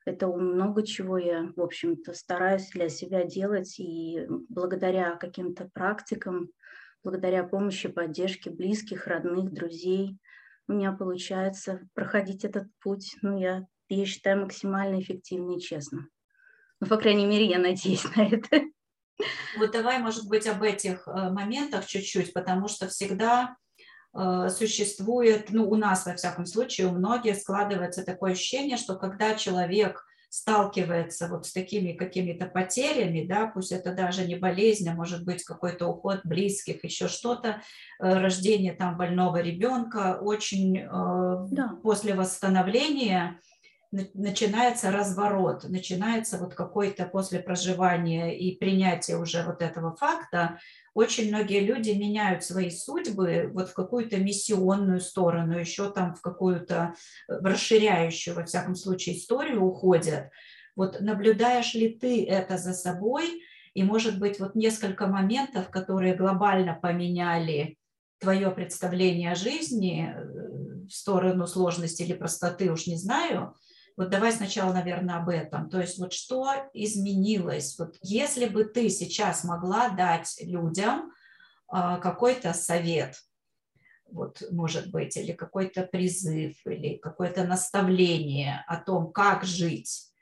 это 0.05 0.29
много 0.29 0.87
чего 0.87 1.19
я, 1.19 1.53
в 1.57 1.61
общем-то, 1.61 2.13
стараюсь 2.13 2.71
для 2.71 2.89
себя 2.89 3.25
делать. 3.25 3.79
И 3.79 4.25
благодаря 4.49 5.17
каким-то 5.17 5.69
практикам, 5.73 6.51
благодаря 7.03 7.43
помощи, 7.43 7.89
поддержке 7.89 8.51
близких, 8.51 9.09
родных, 9.09 9.53
друзей, 9.53 10.19
у 10.69 10.73
меня 10.73 10.93
получается 10.93 11.81
проходить 11.95 12.45
этот 12.45 12.69
путь, 12.81 13.17
ну, 13.23 13.39
я, 13.39 13.67
я 13.89 14.07
считаю, 14.07 14.43
максимально 14.43 15.01
эффективно 15.01 15.57
и 15.57 15.61
честно. 15.61 16.09
Ну, 16.81 16.87
по 16.87 16.97
крайней 16.97 17.27
мере, 17.27 17.47
я 17.47 17.59
надеюсь 17.59 18.05
на 18.17 18.27
это. 18.27 18.63
Вот 19.59 19.71
давай, 19.71 19.99
может 19.99 20.29
быть, 20.29 20.47
об 20.47 20.63
этих 20.63 21.07
э, 21.07 21.31
моментах 21.31 21.87
чуть-чуть, 21.87 22.33
потому 22.33 22.67
что 22.69 22.89
всегда 22.89 23.57
э, 24.17 24.49
существует, 24.49 25.51
ну, 25.51 25.69
у 25.69 25.77
нас, 25.77 26.07
во 26.07 26.15
всяком 26.15 26.47
случае, 26.47 26.89
у 26.89 26.93
многих 26.93 27.37
складывается 27.37 28.05
такое 28.05 28.33
ощущение, 28.33 28.77
что 28.77 28.97
когда 28.97 29.35
человек 29.35 30.05
сталкивается 30.33 31.29
вот 31.29 31.45
с 31.45 31.53
такими 31.53 31.93
какими-то 31.93 32.47
потерями, 32.47 33.27
да, 33.27 33.47
пусть 33.47 33.71
это 33.71 33.93
даже 33.93 34.27
не 34.27 34.37
болезнь, 34.37 34.89
а 34.89 34.95
может 34.95 35.27
быть 35.27 35.45
какой-то 35.45 35.89
уход 35.89 36.21
близких, 36.25 36.83
еще 36.85 37.07
что-то, 37.07 37.61
э, 38.01 38.15
рождение 38.19 38.73
там 38.73 38.97
больного 38.97 39.43
ребенка, 39.43 40.19
очень 40.23 40.79
да. 40.79 41.77
после 41.83 42.15
восстановления 42.15 43.39
начинается 44.15 44.91
разворот, 44.91 45.65
начинается 45.65 46.39
вот 46.39 46.55
какой-то 46.55 47.05
после 47.05 47.41
проживания 47.41 48.35
и 48.35 48.57
принятия 48.57 49.17
уже 49.17 49.43
вот 49.45 49.61
этого 49.61 49.95
факта, 49.97 50.59
очень 50.95 51.29
многие 51.29 51.61
люди 51.61 51.91
меняют 51.91 52.45
свои 52.45 52.71
судьбы 52.71 53.51
вот 53.53 53.71
в 53.71 53.75
какую-то 53.75 54.19
миссионную 54.19 55.01
сторону, 55.01 55.59
еще 55.59 55.91
там 55.91 56.15
в 56.15 56.21
какую-то 56.21 56.95
э, 57.29 57.39
расширяющую, 57.43 58.35
во 58.35 58.45
всяком 58.45 58.75
случае, 58.75 59.17
историю 59.17 59.63
уходят. 59.65 60.31
Вот 60.77 61.01
наблюдаешь 61.01 61.75
ли 61.75 61.91
ты 61.91 62.25
это 62.27 62.59
за 62.59 62.73
собой, 62.73 63.43
и, 63.75 63.83
может 63.83 64.19
быть, 64.19 64.39
вот 64.39 64.55
несколько 64.55 65.07
моментов, 65.07 65.71
которые 65.71 66.15
глобально 66.15 66.75
поменяли 66.75 67.79
твое 68.19 68.51
представление 68.51 69.33
о 69.33 69.37
жизни 69.37 70.15
э, 70.15 70.87
в 70.87 70.91
сторону 70.91 71.47
сложности 71.47 72.03
или 72.03 72.13
простоты, 72.13 72.71
уж 72.71 72.87
не 72.87 72.97
знаю, 72.97 73.55
вот 73.97 74.11
давай 74.11 74.33
сначала, 74.33 74.73
наверное, 74.73 75.17
об 75.17 75.29
этом. 75.29 75.69
То 75.69 75.81
есть 75.81 75.99
вот 75.99 76.13
что 76.13 76.49
изменилось? 76.73 77.79
Вот 77.79 77.97
если 78.03 78.47
бы 78.47 78.65
ты 78.65 78.89
сейчас 78.89 79.45
могла 79.45 79.91
дать 79.91 80.37
людям 80.41 81.13
а, 81.69 81.99
какой-то 81.99 82.53
совет, 82.55 83.17
вот, 84.13 84.43
может 84.51 84.91
быть, 84.91 85.17
или 85.17 85.33
какой-то 85.33 85.85
призыв, 85.85 86.57
или 86.67 86.97
какое-то 86.97 87.45
наставление 87.45 88.65
о 88.67 88.77
том, 88.77 89.11
как 89.11 89.45
жить, 89.45 90.13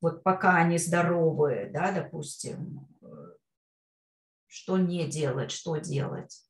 вот 0.00 0.22
пока 0.22 0.56
они 0.56 0.78
здоровы, 0.78 1.70
да, 1.72 1.92
допустим, 1.92 2.88
э, 3.02 3.06
что 4.46 4.78
не 4.78 5.06
делать, 5.06 5.50
что 5.50 5.76
делать. 5.76 6.47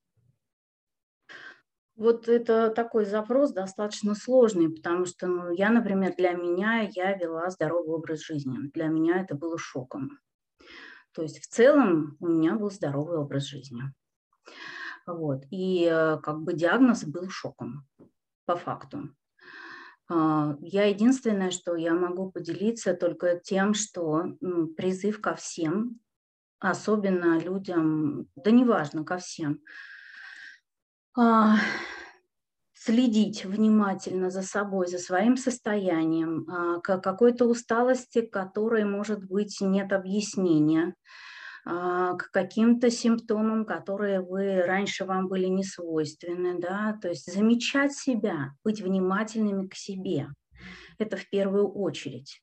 Вот 1.99 2.29
это 2.29 2.71
такой 2.71 3.07
запрос 3.07 3.51
достаточно 3.51 4.15
сложный, 4.15 4.71
потому 4.71 5.05
что 5.05 5.27
ну, 5.27 5.51
я, 5.53 5.69
например, 5.69 6.15
для 6.17 6.33
меня, 6.33 6.89
я 6.95 7.17
вела 7.17 7.51
здоровый 7.51 7.97
образ 7.97 8.21
жизни. 8.21 8.71
Для 8.73 8.87
меня 8.87 9.21
это 9.21 9.35
было 9.35 9.59
шоком. 9.59 10.21
То 11.11 11.23
есть 11.23 11.41
в 11.41 11.49
целом 11.49 12.17
у 12.21 12.29
меня 12.29 12.55
был 12.55 12.71
здоровый 12.71 13.19
образ 13.19 13.47
жизни. 13.47 13.83
Вот. 15.09 15.43
И 15.51 15.89
э, 15.91 16.19
как 16.23 16.43
бы 16.43 16.53
диагноз 16.53 17.03
был 17.03 17.29
шоком, 17.31 17.85
по 18.47 18.55
факту. 18.55 19.11
А, 20.09 20.57
я 20.61 20.85
единственное, 20.85 21.51
что 21.51 21.75
я 21.75 21.95
могу 21.95 22.31
поделиться 22.31 22.95
только 22.95 23.41
тем, 23.41 23.75
что 23.75 24.37
ну, 24.41 24.69
призыв 24.69 25.21
ко 25.21 25.35
всем, 25.35 25.99
особенно 26.61 27.41
людям, 27.41 28.29
да 28.37 28.53
неважно, 28.53 29.05
ко 29.05 29.19
всем, 29.19 29.61
следить 32.89 33.45
внимательно 33.45 34.31
за 34.31 34.43
собой, 34.43 34.87
за 34.87 34.99
своим 34.99 35.37
состоянием, 35.37 36.49
а, 36.49 36.81
какой-то 36.81 37.45
усталости, 37.47 38.23
которой, 38.23 38.85
может 38.85 39.25
быть, 39.25 39.61
нет 39.61 39.93
объяснения, 39.93 40.95
а, 41.67 42.15
к 42.15 42.31
каким-то 42.31 42.91
симптомам, 42.91 43.67
которые 43.67 44.21
вы 44.21 44.63
раньше 44.63 45.05
вам 45.05 45.29
были 45.29 45.47
не 45.47 45.65
свойственны, 45.65 46.59
да, 46.59 46.99
то 47.03 47.09
есть 47.09 47.31
замечать 47.31 47.93
себя, 47.93 48.53
быть 48.65 48.81
внимательными 48.81 49.69
к 49.69 49.75
себе, 49.75 50.29
это 50.99 51.17
в 51.17 51.29
первую 51.29 51.69
очередь. 51.71 52.43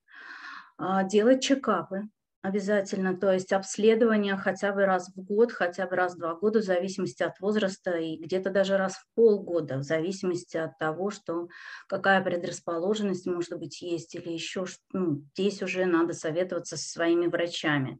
А, 0.77 1.03
делать 1.03 1.41
чекапы, 1.41 2.03
обязательно, 2.45 3.17
то 3.17 3.31
есть 3.31 3.51
обследование 3.53 4.37
хотя 4.37 4.71
бы 4.71 4.85
раз 4.85 5.09
в 5.15 5.21
год, 5.21 5.51
хотя 5.51 5.87
бы 5.87 5.95
раз 5.95 6.15
в 6.15 6.19
два 6.19 6.35
года, 6.35 6.59
в 6.59 6.63
зависимости 6.63 7.23
от 7.23 7.39
возраста, 7.39 7.97
и 7.97 8.17
где-то 8.17 8.49
даже 8.49 8.77
раз 8.77 8.93
в 8.95 9.05
полгода, 9.15 9.77
в 9.77 9.83
зависимости 9.83 10.57
от 10.57 10.77
того, 10.77 11.09
что 11.09 11.47
какая 11.87 12.23
предрасположенность, 12.23 13.25
может 13.25 13.57
быть, 13.57 13.81
есть, 13.81 14.15
или 14.15 14.29
еще, 14.29 14.65
ну, 14.93 15.23
здесь 15.33 15.61
уже 15.61 15.85
надо 15.85 16.13
советоваться 16.13 16.77
со 16.77 16.87
своими 16.87 17.27
врачами. 17.27 17.99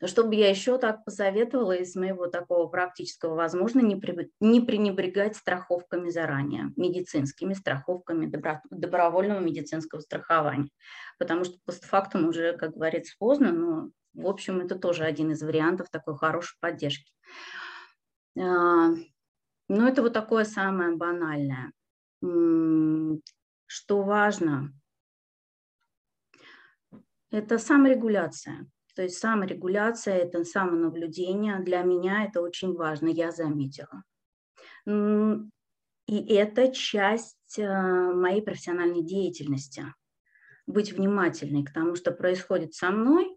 Что 0.06 0.24
бы 0.24 0.34
я 0.34 0.48
еще 0.48 0.78
так 0.78 1.04
посоветовала 1.04 1.72
из 1.72 1.94
моего 1.94 2.26
такого 2.26 2.68
практического, 2.68 3.34
возможно, 3.34 3.80
не, 3.80 3.96
пренебрегать 3.96 5.36
страховками 5.36 6.08
заранее, 6.08 6.72
медицинскими 6.76 7.52
страховками 7.52 8.24
добро, 8.24 8.62
добровольного 8.70 9.40
медицинского 9.40 10.00
страхования. 10.00 10.70
Потому 11.18 11.44
что 11.44 11.58
постфактум 11.66 12.28
уже, 12.28 12.56
как 12.56 12.72
говорится, 12.72 13.14
поздно, 13.18 13.52
но, 13.52 13.90
в 14.14 14.26
общем, 14.26 14.60
это 14.60 14.78
тоже 14.78 15.04
один 15.04 15.32
из 15.32 15.42
вариантов 15.42 15.90
такой 15.90 16.16
хорошей 16.16 16.56
поддержки. 16.60 17.12
А, 18.38 18.88
но 19.68 19.86
это 19.86 20.00
вот 20.02 20.14
такое 20.14 20.44
самое 20.44 20.96
банальное. 20.96 21.72
Что 23.66 24.02
важно, 24.02 24.72
это 27.30 27.58
саморегуляция. 27.58 28.66
То 29.00 29.04
есть 29.04 29.16
саморегуляция– 29.16 30.14
это 30.24 30.44
самонаблюдение. 30.44 31.58
Для 31.60 31.80
меня 31.80 32.26
это 32.26 32.42
очень 32.42 32.74
важно, 32.74 33.08
я 33.08 33.32
заметила. 33.32 34.04
И 34.86 36.34
это 36.34 36.70
часть 36.70 37.58
э, 37.58 38.12
моей 38.12 38.42
профессиональной 38.42 39.02
деятельности. 39.02 39.86
Быть 40.66 40.92
внимательной 40.92 41.64
к 41.64 41.72
тому, 41.72 41.96
что 41.96 42.12
происходит 42.12 42.74
со 42.74 42.90
мной, 42.90 43.34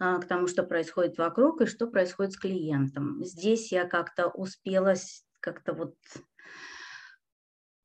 а, 0.00 0.18
к 0.18 0.26
тому, 0.26 0.48
что 0.48 0.64
происходит 0.64 1.18
вокруг 1.18 1.60
и 1.60 1.66
что 1.66 1.86
происходит 1.86 2.32
с 2.32 2.38
клиентом. 2.38 3.22
Здесь 3.22 3.70
я 3.70 3.84
как-то 3.84 4.26
успела 4.26 4.94
как-то 5.38 5.72
вот 5.72 5.94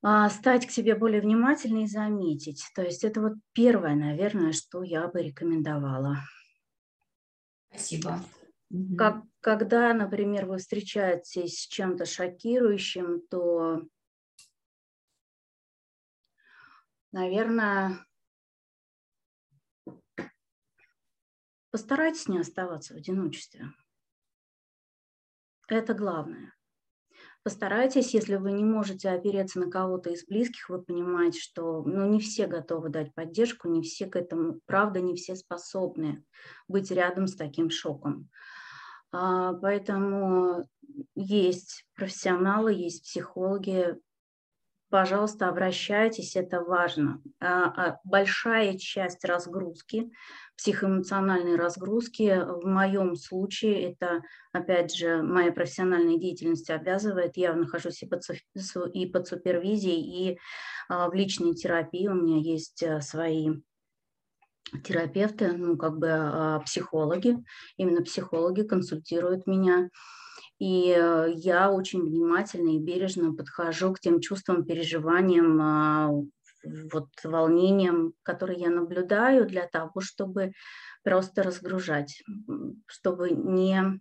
а, 0.01 0.27
стать 0.31 0.65
к 0.65 0.71
себе 0.71 0.95
более 0.95 1.21
внимательной 1.21 1.83
и 1.83 1.87
заметить. 1.87 2.65
То 2.73 2.81
есть 2.81 3.03
это 3.03 3.21
вот 3.21 3.33
первое, 3.53 3.93
наверное, 3.93 4.53
что 4.53 4.81
я 4.81 5.07
бы 5.07 5.21
рекомендовала. 5.21 6.17
Спасибо. 7.71 8.19
Как, 8.97 9.23
когда, 9.39 9.93
например, 9.93 10.45
вы 10.45 10.57
встречаетесь 10.57 11.63
с 11.63 11.67
чем-то 11.67 12.05
шокирующим, 12.05 13.21
то, 13.27 13.81
наверное, 17.11 18.05
постарайтесь 21.71 22.27
не 22.27 22.39
оставаться 22.39 22.93
в 22.93 22.97
одиночестве. 22.97 23.65
Это 25.67 25.93
главное. 25.93 26.53
Постарайтесь, 27.43 28.13
если 28.13 28.35
вы 28.35 28.51
не 28.51 28.63
можете 28.63 29.09
опереться 29.09 29.59
на 29.59 29.69
кого-то 29.69 30.11
из 30.11 30.25
близких, 30.25 30.69
вы 30.69 30.81
понимаете, 30.83 31.39
что 31.39 31.81
ну, 31.81 32.07
не 32.07 32.19
все 32.19 32.45
готовы 32.45 32.89
дать 32.89 33.15
поддержку, 33.15 33.67
не 33.67 33.81
все 33.81 34.05
к 34.05 34.15
этому, 34.15 34.59
правда, 34.67 35.01
не 35.01 35.15
все 35.15 35.35
способны 35.35 36.23
быть 36.67 36.91
рядом 36.91 37.25
с 37.25 37.35
таким 37.35 37.71
шоком. 37.71 38.29
А, 39.11 39.53
поэтому 39.53 40.65
есть 41.15 41.85
профессионалы, 41.95 42.73
есть 42.73 43.03
психологи, 43.03 43.97
пожалуйста, 44.91 45.47
обращайтесь, 45.47 46.35
это 46.35 46.61
важно. 46.61 47.21
А, 47.39 47.63
а 47.65 47.99
большая 48.03 48.77
часть 48.77 49.25
разгрузки, 49.25 50.11
психоэмоциональной 50.57 51.55
разгрузки, 51.55 52.43
в 52.45 52.67
моем 52.67 53.15
случае, 53.15 53.91
это, 53.91 54.21
опять 54.51 54.93
же, 54.93 55.23
моя 55.23 55.51
профессиональная 55.51 56.17
деятельность 56.17 56.69
обязывает, 56.69 57.37
я 57.37 57.55
нахожусь 57.55 58.03
и 58.03 58.05
под, 58.05 58.21
и 58.93 59.05
под 59.07 59.27
супервизией, 59.27 60.29
и 60.33 60.39
а, 60.89 61.09
в 61.09 61.13
личной 61.15 61.55
терапии, 61.55 62.07
у 62.07 62.13
меня 62.13 62.37
есть 62.37 62.83
э, 62.83 63.01
свои 63.01 63.49
терапевты, 64.83 65.53
ну, 65.53 65.77
как 65.77 65.97
бы 65.97 66.61
психологи, 66.65 67.37
именно 67.77 68.03
психологи 68.03 68.61
консультируют 68.61 69.47
меня, 69.47 69.89
и 70.61 70.95
э, 70.95 71.31
я 71.37 71.71
очень 71.71 72.03
внимательно 72.03 72.75
и 72.75 72.79
бережно 72.79 73.33
подхожу 73.33 73.93
к 73.93 73.99
тем 73.99 74.21
чувствам, 74.21 74.63
переживаниям, 74.63 75.59
а, 75.59 76.11
вот 76.93 77.07
волнениям, 77.23 78.13
которые 78.21 78.59
я 78.59 78.69
наблюдаю 78.69 79.47
для 79.47 79.67
того, 79.67 80.01
чтобы 80.01 80.51
просто 81.03 81.41
разгружать, 81.41 82.21
чтобы 82.85 83.31
не, 83.31 83.99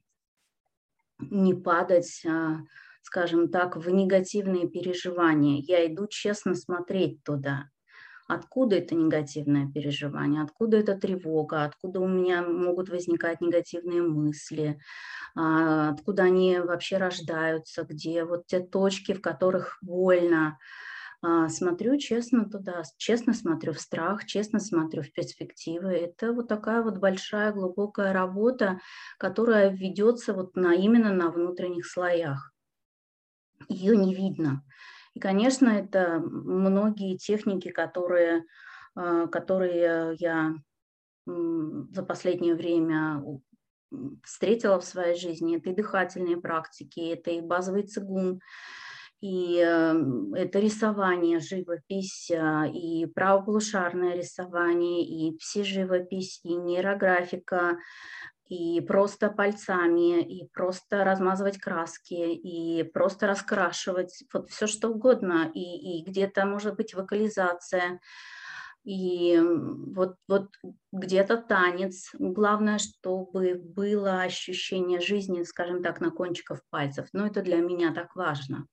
не 1.19 1.55
падать, 1.55 2.23
а, 2.29 2.59
скажем 3.01 3.49
так, 3.49 3.79
в 3.79 3.89
негативные 3.89 4.69
переживания. 4.69 5.63
Я 5.63 5.87
иду 5.87 6.09
честно 6.09 6.55
смотреть 6.55 7.25
туда 7.25 7.71
откуда 8.35 8.77
это 8.77 8.95
негативное 8.95 9.71
переживание, 9.71 10.43
откуда 10.43 10.79
эта 10.79 10.97
тревога, 10.97 11.65
откуда 11.65 12.01
у 12.01 12.09
меня 12.09 12.43
могут 12.43 12.89
возникать 12.89 13.41
негативные 13.41 14.03
мысли, 14.03 14.81
а, 15.35 15.91
откуда 15.91 16.25
они 16.25 16.59
вообще 16.59 16.99
рождаются, 16.99 17.85
где 17.85 18.25
вот 18.25 18.47
те 18.47 18.61
точки, 18.61 19.13
в 19.13 19.21
которых 19.21 19.79
больно. 19.83 20.59
А, 21.23 21.49
смотрю 21.49 21.99
честно 21.99 22.49
туда, 22.49 22.83
честно 22.97 23.35
смотрю 23.35 23.75
в 23.75 23.81
страх, 23.81 24.25
честно 24.25 24.59
смотрю 24.59 25.03
в 25.03 25.13
перспективы. 25.13 25.91
Это 25.91 26.33
вот 26.33 26.49
такая 26.49 26.83
вот 26.83 26.99
большая 26.99 27.53
глубокая 27.53 28.13
работа, 28.13 28.81
которая 29.19 29.71
ведется 29.71 30.33
вот 30.33 30.57
на, 30.57 30.75
именно 30.75 31.13
на 31.13 31.31
внутренних 31.31 31.87
слоях. 31.87 32.53
Ее 33.69 33.97
не 33.97 34.15
видно. 34.15 34.63
И, 35.15 35.21
конечно, 35.21 35.69
это 35.69 36.21
многие 36.21 37.17
техники, 37.17 37.71
которые, 37.71 38.45
а, 38.95 39.27
которые 39.27 40.17
я 40.19 40.55
за 41.27 42.03
последнее 42.03 42.55
время 42.55 43.23
встретила 44.25 44.81
в 44.81 44.85
своей 44.85 45.17
жизни. 45.17 45.57
Это 45.57 45.71
и 45.71 45.75
дыхательные 45.75 46.37
практики, 46.37 47.01
это 47.13 47.31
и 47.31 47.41
базовый 47.41 47.83
цигун, 47.83 48.41
и 49.21 49.59
эм, 49.59 50.33
это 50.33 50.61
рисование, 50.61 51.41
живопись, 51.41 52.31
а, 52.31 52.67
и 52.67 53.07
правополушарное 53.07 54.15
рисование, 54.15 55.05
и 55.05 55.37
пси-живопись, 55.37 56.41
и 56.43 56.55
нейрографика, 56.55 57.77
и 58.51 58.81
просто 58.81 59.31
пальцами, 59.31 60.23
и 60.23 60.49
просто 60.53 61.05
размазывать 61.05 61.59
краски, 61.59 62.35
и 62.35 62.83
просто 62.83 63.29
раскрашивать, 63.29 64.25
вот 64.35 64.51
все 64.51 64.67
что 64.67 64.89
угодно, 64.89 65.51
и, 65.55 66.01
и 66.01 66.05
где-то 66.05 66.45
может 66.47 66.75
быть 66.75 66.93
вокализация, 66.93 68.01
и 68.83 69.41
вот, 69.41 70.17
вот 70.27 70.49
где-то 70.91 71.37
танец. 71.37 72.11
Главное, 72.19 72.79
чтобы 72.79 73.55
было 73.55 74.23
ощущение 74.23 75.01
жизни, 75.01 75.45
скажем 75.45 75.81
так, 75.83 76.01
на 76.01 76.11
кончиках 76.11 76.63
пальцев. 76.71 77.07
Но 77.13 77.27
это 77.27 77.43
для 77.43 77.59
меня 77.59 77.95
так 77.95 78.17
важно. 78.17 78.67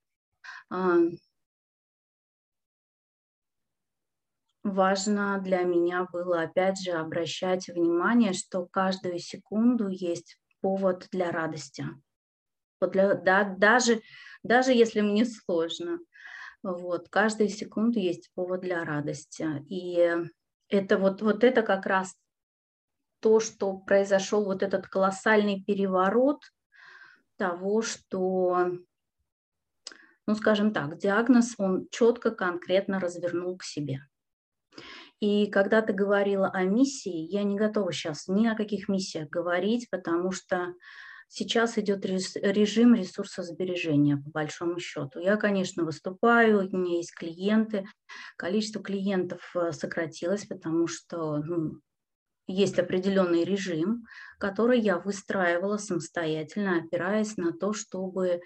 Важно 4.71 5.39
для 5.41 5.63
меня 5.63 6.07
было, 6.11 6.41
опять 6.41 6.79
же, 6.81 6.91
обращать 6.91 7.67
внимание, 7.67 8.33
что 8.33 8.65
каждую 8.65 9.19
секунду 9.19 9.87
есть 9.87 10.37
повод 10.61 11.07
для 11.11 11.31
радости. 11.31 11.85
Вот 12.79 12.91
для, 12.91 13.15
да, 13.15 13.43
даже, 13.43 14.01
даже 14.43 14.71
если 14.71 15.01
мне 15.01 15.25
сложно, 15.25 15.99
вот, 16.63 17.09
каждую 17.09 17.49
секунду 17.49 17.99
есть 17.99 18.31
повод 18.33 18.61
для 18.61 18.83
радости. 18.83 19.47
И 19.69 20.15
это 20.69 20.97
вот, 20.97 21.21
вот 21.21 21.43
это 21.43 21.61
как 21.61 21.85
раз 21.85 22.15
то, 23.19 23.39
что 23.39 23.77
произошел 23.77 24.45
вот 24.45 24.63
этот 24.63 24.87
колоссальный 24.87 25.63
переворот 25.63 26.41
того, 27.37 27.81
что, 27.81 28.71
ну, 30.27 30.35
скажем 30.35 30.73
так, 30.73 30.97
диагноз 30.97 31.55
он 31.57 31.87
четко, 31.89 32.31
конкретно 32.31 32.99
развернул 32.99 33.57
к 33.57 33.63
себе. 33.63 34.01
И 35.19 35.47
когда 35.47 35.81
ты 35.81 35.93
говорила 35.93 36.47
о 36.49 36.63
миссии, 36.63 37.27
я 37.31 37.43
не 37.43 37.57
готова 37.57 37.91
сейчас 37.91 38.27
ни 38.27 38.47
о 38.47 38.55
каких 38.55 38.87
миссиях 38.87 39.29
говорить, 39.29 39.89
потому 39.89 40.31
что 40.31 40.73
сейчас 41.27 41.77
идет 41.77 42.05
режим 42.05 42.93
ресурсосбережения, 42.93 44.17
по 44.17 44.29
большому 44.29 44.79
счету. 44.79 45.19
Я, 45.19 45.37
конечно, 45.37 45.83
выступаю, 45.83 46.69
у 46.71 46.77
меня 46.77 46.97
есть 46.97 47.15
клиенты. 47.15 47.85
Количество 48.37 48.81
клиентов 48.81 49.41
э, 49.55 49.71
сократилось, 49.71 50.45
потому 50.45 50.87
что 50.87 51.37
ну, 51.37 51.81
есть 52.45 52.77
определенный 52.77 53.43
режим, 53.43 54.05
который 54.39 54.79
я 54.79 54.99
выстраивала 54.99 55.77
самостоятельно, 55.77 56.77
опираясь 56.77 57.37
на 57.37 57.51
то, 57.53 57.73
чтобы 57.73 58.41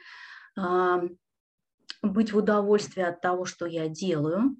быть 2.01 2.33
в 2.33 2.37
удовольствии 2.37 3.03
от 3.03 3.21
того, 3.21 3.45
что 3.45 3.65
я 3.65 3.87
делаю, 3.87 4.57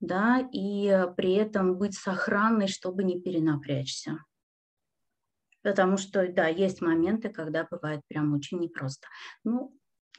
да, 0.00 0.48
и 0.52 1.06
при 1.16 1.34
этом 1.34 1.76
быть 1.76 1.94
сохранной, 1.94 2.68
чтобы 2.68 3.04
не 3.04 3.20
перенапрячься. 3.20 4.18
Потому 5.62 5.98
что, 5.98 6.26
да, 6.28 6.48
есть 6.48 6.80
моменты, 6.80 7.28
когда 7.28 7.66
бывает 7.70 8.00
прям 8.08 8.32
очень 8.32 8.58
непросто. 8.60 9.06
Ну, 9.44 9.76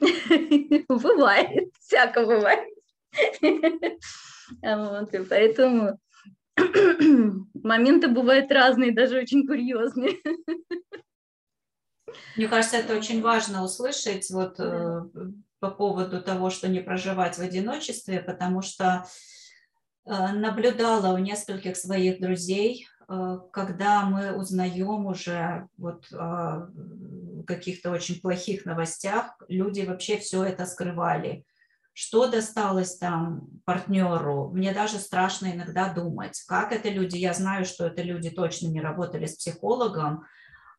бывает, 0.88 1.74
всяко 1.80 2.24
бывает. 2.24 2.68
Вот, 4.60 5.14
и 5.14 5.24
поэтому 5.24 5.98
моменты 7.54 8.08
бывают 8.08 8.52
разные, 8.52 8.92
даже 8.92 9.18
очень 9.18 9.46
курьезные. 9.46 10.18
Мне 12.36 12.48
кажется, 12.48 12.76
это 12.76 12.94
очень 12.96 13.22
важно 13.22 13.64
услышать 13.64 14.28
вот 14.30 14.60
э, 14.60 15.04
по 15.60 15.70
поводу 15.70 16.20
того, 16.20 16.50
что 16.50 16.68
не 16.68 16.80
проживать 16.80 17.38
в 17.38 17.40
одиночестве, 17.40 18.20
потому 18.20 18.60
что 18.60 18.84
э, 18.84 19.31
наблюдала 20.04 21.14
у 21.14 21.18
нескольких 21.18 21.76
своих 21.76 22.20
друзей, 22.20 22.86
э, 23.08 23.38
когда 23.52 24.02
мы 24.04 24.32
узнаем 24.32 25.06
уже 25.06 25.68
вот 25.76 26.12
о 26.12 26.68
каких-то 27.46 27.90
очень 27.90 28.20
плохих 28.20 28.64
новостях, 28.64 29.36
люди 29.48 29.82
вообще 29.82 30.18
все 30.18 30.44
это 30.44 30.66
скрывали 30.66 31.44
что 31.94 32.26
досталось 32.26 32.96
там 32.96 33.48
партнеру. 33.64 34.50
Мне 34.52 34.72
даже 34.72 34.98
страшно 34.98 35.52
иногда 35.52 35.92
думать, 35.92 36.42
как 36.48 36.72
это 36.72 36.88
люди. 36.88 37.16
Я 37.16 37.34
знаю, 37.34 37.66
что 37.66 37.86
это 37.86 38.02
люди 38.02 38.30
точно 38.30 38.68
не 38.68 38.80
работали 38.80 39.26
с 39.26 39.36
психологом. 39.36 40.24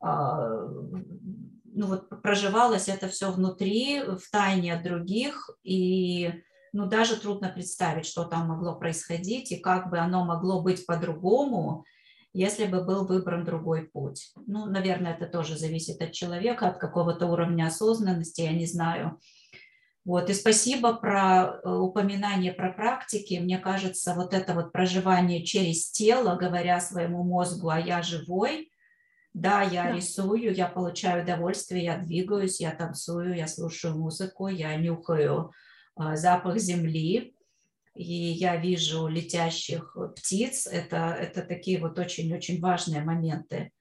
Ну 0.02 1.88
вот 1.88 2.10
проживалось 2.22 2.88
это 2.88 3.08
все 3.08 3.32
внутри, 3.32 4.02
в 4.02 4.30
тайне 4.32 4.74
от 4.74 4.84
других, 4.84 5.50
и 5.64 6.44
ну 6.74 6.88
даже 6.88 7.16
трудно 7.16 7.50
представить, 7.50 8.06
что 8.06 8.26
там 8.26 8.48
могло 8.48 8.76
происходить 8.76 9.52
и 9.52 9.58
как 9.58 9.90
бы 9.90 10.00
оно 10.00 10.26
могло 10.26 10.62
быть 10.62 10.86
по-другому, 10.86 11.86
если 12.34 12.66
бы 12.66 12.84
был 12.84 13.06
выбран 13.06 13.46
другой 13.46 13.84
путь. 13.84 14.34
Ну, 14.48 14.66
наверное, 14.66 15.14
это 15.14 15.28
тоже 15.28 15.56
зависит 15.56 16.02
от 16.02 16.12
человека, 16.12 16.68
от 16.68 16.80
какого-то 16.80 17.28
уровня 17.28 17.68
осознанности, 17.68 18.42
я 18.42 18.52
не 18.52 18.66
знаю. 18.66 19.20
Вот, 20.04 20.30
и 20.30 20.34
спасибо 20.34 20.94
про 20.96 21.62
э, 21.64 21.70
упоминание 21.70 22.52
про 22.52 22.74
практики. 22.74 23.40
Мне 23.42 23.58
кажется, 23.58 24.14
вот 24.16 24.34
это 24.34 24.54
вот 24.54 24.74
проживание 24.74 25.46
через 25.46 25.92
тело, 25.92 26.36
говоря 26.36 26.82
своему 26.82 27.24
мозгу, 27.24 27.70
а 27.70 27.80
я 27.80 28.02
живой, 28.02 28.70
да, 29.34 29.62
я 29.62 29.84
да. 29.84 29.92
рисую, 29.94 30.54
я 30.54 30.68
получаю 30.68 31.24
удовольствие, 31.24 31.86
я 31.86 31.98
двигаюсь, 31.98 32.60
я 32.60 32.72
танцую, 32.72 33.36
я 33.36 33.48
слушаю 33.48 33.98
музыку, 33.98 34.48
я 34.48 34.76
нюхаю 34.76 35.52
запах 35.95 36.58
земли, 36.58 37.36
и 37.95 38.13
я 38.13 38.58
вижу 38.58 39.08
летящих 39.08 39.95
птиц. 40.15 40.67
Это, 40.67 41.15
это 41.19 41.41
такие 41.43 41.79
вот 41.79 41.99
очень-очень 41.99 42.60
важные 42.60 43.03
моменты. 43.03 43.71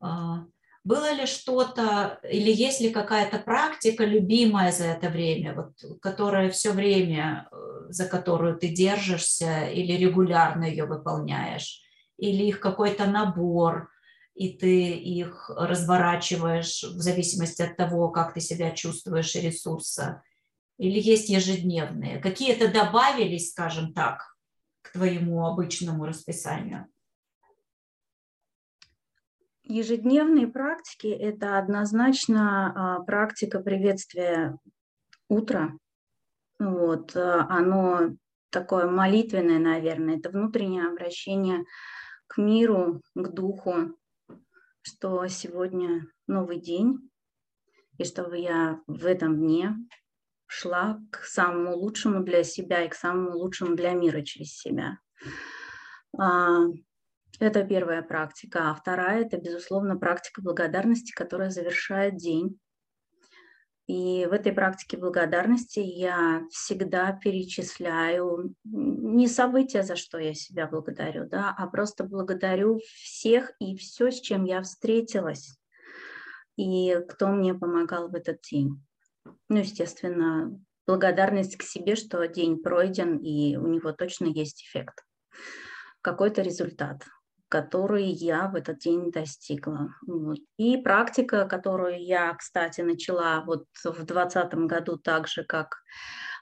А, 0.00 0.44
было 0.84 1.12
ли 1.12 1.26
что-то 1.26 2.20
или 2.22 2.52
есть 2.52 2.80
ли 2.80 2.90
какая-то 2.90 3.38
практика 3.38 4.04
любимая 4.04 4.70
за 4.70 4.84
это 4.84 5.08
время, 5.08 5.54
вот, 5.54 6.00
которая 6.00 6.48
все 6.50 6.70
время, 6.70 7.48
э, 7.50 7.56
за 7.88 8.06
которую 8.06 8.56
ты 8.56 8.68
держишься 8.68 9.66
или 9.66 9.92
регулярно 9.94 10.64
ее 10.64 10.86
выполняешь? 10.86 11.82
Или 12.18 12.44
их 12.44 12.60
какой-то 12.60 13.06
набор, 13.06 13.90
и 14.36 14.50
ты 14.50 14.92
их 14.92 15.50
разворачиваешь 15.50 16.84
в 16.84 17.00
зависимости 17.00 17.62
от 17.62 17.76
того, 17.76 18.10
как 18.10 18.32
ты 18.32 18.40
себя 18.40 18.70
чувствуешь 18.70 19.34
и 19.34 19.40
ресурса? 19.40 20.22
Или 20.78 21.00
есть 21.00 21.28
ежедневные? 21.28 22.18
Какие-то 22.18 22.70
добавились, 22.70 23.50
скажем 23.50 23.94
так, 23.94 24.36
к 24.82 24.92
твоему 24.92 25.46
обычному 25.46 26.04
расписанию? 26.04 26.86
Ежедневные 29.64 30.46
практики– 30.46 31.06
это 31.08 31.58
однозначно 31.58 32.98
а, 32.98 33.00
практика 33.02 33.58
приветствия 33.58 34.56
утра. 35.28 35.72
Вот, 36.60 37.16
а, 37.16 37.46
оно 37.48 38.16
такое 38.50 38.88
молитвенное, 38.88 39.58
наверное, 39.58 40.18
это 40.18 40.30
внутреннее 40.30 40.86
обращение 40.86 41.64
к 42.28 42.38
миру, 42.38 43.02
к 43.14 43.28
духу, 43.28 43.96
что 44.82 45.26
сегодня 45.26 46.06
новый 46.28 46.60
день, 46.60 47.10
и 47.98 48.04
чтобы 48.04 48.38
я 48.38 48.80
в 48.86 49.04
этом 49.04 49.36
дне 49.36 49.74
шла 50.46 51.00
к 51.10 51.24
самому 51.24 51.76
лучшему 51.76 52.22
для 52.22 52.44
себя 52.44 52.84
и 52.84 52.88
к 52.88 52.94
самому 52.94 53.36
лучшему 53.36 53.76
для 53.76 53.92
мира 53.92 54.22
через 54.22 54.56
себя. 54.56 54.98
А, 56.18 56.60
это 57.38 57.64
первая 57.64 58.02
практика. 58.02 58.70
А 58.70 58.74
вторая– 58.74 59.24
это, 59.26 59.36
безусловно, 59.36 59.96
практика 59.96 60.42
благодарности, 60.42 61.12
которая 61.12 61.50
завершает 61.50 62.16
день. 62.16 62.58
И 63.86 64.26
в 64.28 64.32
этой 64.32 64.52
практике 64.52 64.96
благодарности 64.96 65.78
я 65.78 66.42
всегда 66.50 67.12
перечисляю 67.12 68.54
не 68.64 69.28
события, 69.28 69.84
за 69.84 69.94
что 69.94 70.18
я 70.18 70.34
себя 70.34 70.66
благодарю, 70.66 71.28
да, 71.28 71.54
а 71.56 71.68
просто 71.68 72.02
благодарю 72.02 72.80
всех 72.84 73.52
и 73.60 73.76
все, 73.76 74.10
с 74.10 74.20
чем 74.20 74.44
я 74.44 74.60
встретилась, 74.62 75.56
и 76.56 76.98
кто 77.08 77.28
мне 77.28 77.54
помогал 77.54 78.08
в 78.08 78.16
этот 78.16 78.40
день. 78.50 78.84
Ну, 79.48 79.58
естественно, 79.58 80.58
благодарность 80.86 81.56
к 81.56 81.62
себе, 81.62 81.96
что 81.96 82.26
день 82.26 82.62
пройден, 82.62 83.18
и 83.18 83.56
у 83.56 83.66
него 83.66 83.92
точно 83.92 84.26
есть 84.26 84.62
эффект, 84.62 85.04
какой-то 86.02 86.42
результат 86.42 87.02
которые 87.48 88.10
я 88.10 88.48
в 88.48 88.56
этот 88.56 88.78
день 88.78 89.10
достигла. 89.10 89.94
Вот. 90.06 90.38
И 90.56 90.76
практика, 90.76 91.46
которую 91.46 92.04
я, 92.04 92.34
кстати, 92.34 92.80
начала 92.80 93.42
вот 93.42 93.66
в 93.84 94.04
2020 94.04 94.54
году 94.66 94.96
так 94.96 95.28
же, 95.28 95.44
как 95.44 95.76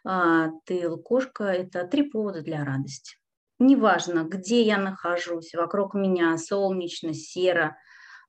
а, 0.05 0.49
ты, 0.65 0.89
Лукошка, 0.89 1.45
это 1.45 1.87
три 1.87 2.05
повода 2.11 2.43
для 2.43 2.65
радости. 2.65 3.17
Неважно, 3.59 4.25
где 4.25 4.63
я 4.63 4.79
нахожусь, 4.79 5.55
вокруг 5.55 5.95
меня 5.95 6.37
солнечно, 6.39 7.15
серо, 7.15 7.77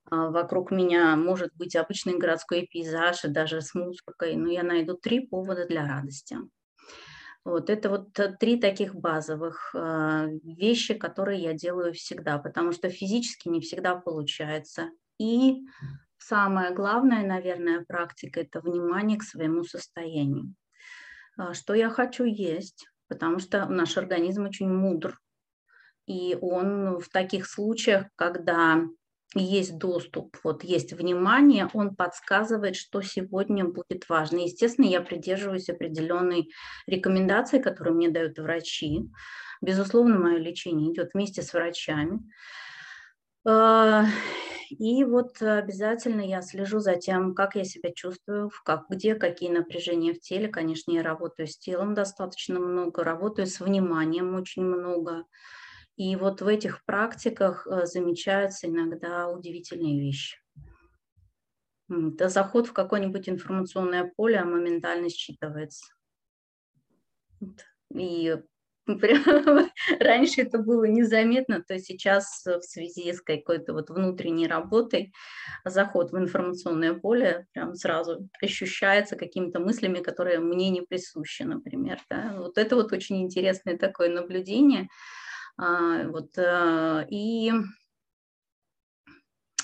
вокруг 0.10 0.72
меня 0.72 1.16
может 1.16 1.52
быть 1.56 1.76
обычный 1.76 2.18
городской 2.18 2.68
пейзаж 2.72 3.26
и 3.26 3.30
даже 3.30 3.62
с 3.62 3.74
музыкой, 3.74 4.36
но 4.36 4.50
я 4.50 4.64
найду 4.64 4.96
три 4.96 5.26
повода 5.26 5.66
для 5.66 5.88
радости. 5.88 6.38
Вот 7.46 7.70
это 7.70 7.90
вот 7.90 8.20
э, 8.20 8.36
три 8.40 8.60
таких 8.60 8.96
базовых 8.96 9.70
э, 9.76 10.28
вещи, 10.44 10.96
которые 10.96 11.40
я 11.42 11.54
делаю 11.54 11.94
всегда, 11.94 12.40
потому 12.40 12.72
что 12.72 12.90
физически 12.90 13.50
не 13.50 13.62
всегда 13.62 13.96
получается. 13.96 14.90
И 15.20 15.62
самое 16.18 16.74
главное, 16.74 17.24
наверное, 17.26 17.86
практика– 17.86 18.40
это 18.42 18.62
внимание 18.62 19.20
к 19.20 19.24
своему 19.24 19.64
состоянию. 19.64 20.56
А, 21.38 21.54
что 21.54 21.76
я 21.76 21.90
хочу 21.90 22.24
есть, 22.24 22.88
потому 23.08 23.38
что 23.38 23.68
наш 23.68 23.96
организм 23.96 24.46
очень 24.46 24.70
мудр, 24.70 25.20
и 26.08 26.36
он 26.42 27.00
в 27.00 27.10
таких 27.10 27.48
случаях, 27.48 28.08
когда 28.16 28.82
есть 29.34 29.78
доступ, 29.78 30.38
вот 30.44 30.64
есть 30.64 30.94
внимание, 30.94 31.70
он 31.74 31.96
подсказывает, 31.96 32.76
что 32.76 33.02
сегодня 33.02 33.66
будет 33.66 34.08
важно. 34.08 34.38
Естественно, 34.38 34.86
я 34.86 35.02
придерживаюсь 35.02 35.70
определенной 35.70 36.50
рекомендации, 36.88 37.60
которые 37.60 37.96
мне 37.96 38.10
дают 38.10 38.38
врачи. 38.38 39.10
Безусловно, 39.62 40.20
мое 40.20 40.38
лечение 40.38 40.92
идет 40.92 41.12
вместе 41.14 41.42
с 41.42 41.54
врачами. 41.54 42.20
А, 43.48 44.06
и 44.70 45.04
вот 45.04 45.42
обязательно 45.42 46.22
я 46.22 46.42
слежу 46.42 46.80
за 46.80 46.96
тем, 46.96 47.36
как 47.36 47.56
я 47.56 47.64
себя 47.64 47.92
чувствую, 47.94 48.52
как, 48.64 48.90
где 48.90 49.16
какие 49.16 49.50
напряжения 49.50 50.14
в 50.14 50.20
теле. 50.20 50.48
Конечно, 50.48 50.92
я 50.92 51.04
работаю 51.04 51.48
с 51.48 51.58
телом 51.58 51.94
достаточно 51.94 52.60
много, 52.60 53.04
работаю 53.04 53.48
с 53.48 53.60
вниманием 53.60 54.36
очень 54.36 54.64
много. 54.64 55.26
И 55.98 56.16
вот 56.16 56.42
в 56.42 56.48
этих 56.48 56.84
практиках 56.86 57.68
э, 57.68 57.86
замечаются 57.86 58.68
иногда 58.68 59.30
удивительные 59.30 60.00
вещи. 60.00 60.38
Это 61.90 62.30
заход 62.30 62.68
в 62.68 62.74
какое-нибудь 62.74 63.30
информационное 63.30 64.12
поле 64.16 64.44
моментально 64.44 65.08
считывается. 65.08 65.84
И 67.94 68.36
раньше 70.00 70.42
это 70.42 70.60
было 70.60 70.84
незаметно, 70.84 71.64
то 71.64 71.80
сейчас 71.80 72.44
в 72.46 72.62
связи 72.62 73.14
с 73.14 73.22
какой-то 73.22 73.74
вот 73.74 73.90
внутренней 73.90 74.48
работой 74.48 75.12
заход 75.64 76.12
в 76.12 76.18
информационное 76.18 76.94
поле 76.94 77.48
прям 77.54 77.76
сразу 77.76 78.30
ощущается 78.42 79.16
какими-то 79.16 79.60
мыслями, 79.60 80.00
которые 80.00 80.40
мне 80.40 80.70
не 80.70 80.82
присущи, 80.82 81.44
например. 81.44 82.00
Да? 82.10 82.36
Вот 82.38 82.58
это 82.58 82.76
вот 82.76 82.92
очень 82.92 83.22
интересное 83.24 83.78
такое 83.78 84.10
наблюдение. 84.10 84.90
А, 85.58 86.08
вот, 86.08 86.38
э, 86.38 87.08
и 87.10 87.52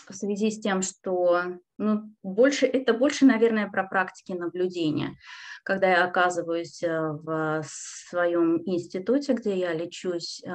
в 0.10 0.14
связи 0.14 0.52
с 0.52 0.60
тем, 0.60 0.82
что 0.82 1.42
ну, 1.78 2.14
больше, 2.24 2.66
это 2.66 2.94
больше, 2.94 3.26
наверное, 3.26 3.70
про 3.70 3.84
практики 3.84 4.32
наблюдения. 4.34 5.18
Когда 5.64 5.90
я 5.90 6.06
оказываюсь 6.06 6.82
э, 6.84 6.90
в 6.90 7.64
своем 7.64 8.62
институте, 8.66 9.34
где 9.34 9.58
я 9.58 9.74
лечусь, 9.74 10.42
э, 10.46 10.52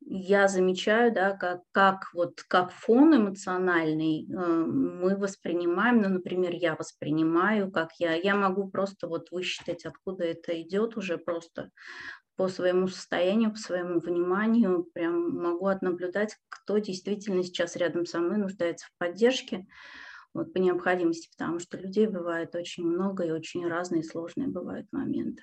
я 0.00 0.48
замечаю, 0.48 1.12
да, 1.12 1.32
как, 1.32 1.62
как, 1.72 2.10
вот, 2.12 2.42
как 2.42 2.70
фон 2.72 3.16
эмоциональный 3.16 4.26
мы 4.28 5.16
воспринимаем, 5.16 6.02
ну, 6.02 6.08
например, 6.08 6.52
я 6.54 6.74
воспринимаю, 6.76 7.70
как 7.70 7.92
я, 7.98 8.14
я 8.14 8.34
могу 8.34 8.68
просто 8.68 9.06
вот 9.08 9.30
высчитать, 9.30 9.86
откуда 9.86 10.24
это 10.24 10.60
идет 10.60 10.96
уже 10.96 11.16
просто 11.16 11.70
по 12.38 12.46
своему 12.46 12.86
состоянию, 12.86 13.50
по 13.50 13.58
своему 13.58 13.98
вниманию, 13.98 14.84
прям 14.94 15.36
могу 15.36 15.66
отнаблюдать, 15.66 16.36
кто 16.48 16.78
действительно 16.78 17.42
сейчас 17.42 17.74
рядом 17.74 18.06
со 18.06 18.20
мной 18.20 18.38
нуждается 18.38 18.86
в 18.86 18.96
поддержке, 18.96 19.66
вот 20.32 20.52
по 20.52 20.58
необходимости, 20.58 21.28
потому 21.36 21.58
что 21.58 21.76
людей 21.76 22.06
бывает 22.06 22.54
очень 22.54 22.84
много 22.84 23.24
и 23.24 23.32
очень 23.32 23.66
разные 23.66 24.04
сложные 24.04 24.46
бывают 24.46 24.86
моменты. 24.92 25.42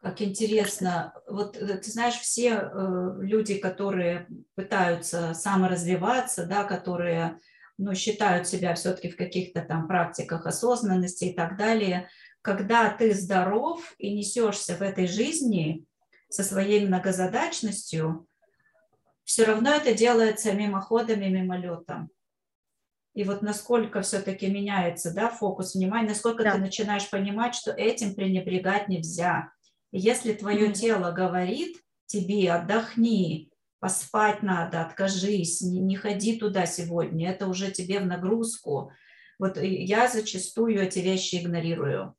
Как 0.00 0.22
интересно. 0.22 1.12
Вот 1.28 1.58
э, 1.58 1.76
ты 1.76 1.90
знаешь, 1.90 2.14
все 2.14 2.48
э, 2.48 3.16
люди, 3.20 3.58
которые 3.58 4.28
пытаются 4.54 5.34
саморазвиваться, 5.34 6.46
да, 6.46 6.64
которые 6.64 7.38
ну, 7.76 7.94
считают 7.94 8.46
себя 8.46 8.74
все-таки 8.74 9.10
в 9.10 9.16
каких-то 9.16 9.60
там 9.60 9.88
практиках 9.88 10.46
осознанности 10.46 11.24
и 11.26 11.34
так 11.34 11.58
далее, 11.58 12.08
когда 12.42 12.90
ты 12.90 13.12
здоров 13.14 13.94
и 13.98 14.12
несешься 14.14 14.74
в 14.74 14.82
этой 14.82 15.06
жизни 15.06 15.84
со 16.28 16.42
своей 16.42 16.86
многозадачностью, 16.86 18.26
все 19.24 19.44
равно 19.44 19.70
это 19.70 19.94
делается 19.94 20.52
мимоходом 20.52 21.20
и 21.22 21.28
мимолетом. 21.28 22.10
И 23.14 23.24
вот 23.24 23.42
насколько 23.42 24.02
все-таки 24.02 24.46
меняется 24.46 25.12
да, 25.12 25.28
фокус 25.28 25.74
внимания, 25.74 26.08
насколько 26.08 26.44
да. 26.44 26.52
ты 26.52 26.58
начинаешь 26.58 27.10
понимать, 27.10 27.54
что 27.54 27.72
этим 27.72 28.14
пренебрегать 28.14 28.88
нельзя. 28.88 29.52
И 29.90 29.98
если 29.98 30.32
твое 30.32 30.68
mm-hmm. 30.68 30.74
тело 30.74 31.10
говорит 31.10 31.76
тебе 32.06 32.52
отдохни, 32.52 33.50
поспать 33.80 34.42
надо, 34.42 34.82
откажись, 34.82 35.60
не, 35.60 35.80
не 35.80 35.96
ходи 35.96 36.38
туда 36.38 36.66
сегодня, 36.66 37.30
это 37.30 37.48
уже 37.48 37.70
тебе 37.70 37.98
в 37.98 38.06
нагрузку. 38.06 38.92
Вот 39.38 39.56
я 39.60 40.08
зачастую 40.08 40.80
эти 40.80 41.00
вещи 41.00 41.36
игнорирую. 41.36 42.14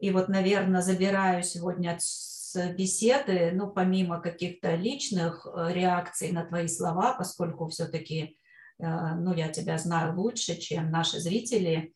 И 0.00 0.10
вот, 0.10 0.28
наверное, 0.28 0.80
забираю 0.80 1.42
сегодня 1.42 1.96
с 1.98 2.56
беседы, 2.76 3.50
ну, 3.52 3.70
помимо 3.70 4.20
каких-то 4.20 4.74
личных 4.74 5.46
э, 5.46 5.72
реакций 5.72 6.32
на 6.32 6.44
твои 6.44 6.68
слова, 6.68 7.12
поскольку 7.12 7.68
все-таки, 7.68 8.38
э, 8.78 9.14
ну, 9.16 9.34
я 9.34 9.48
тебя 9.50 9.76
знаю 9.76 10.18
лучше, 10.18 10.56
чем 10.56 10.90
наши 10.90 11.20
зрители, 11.20 11.92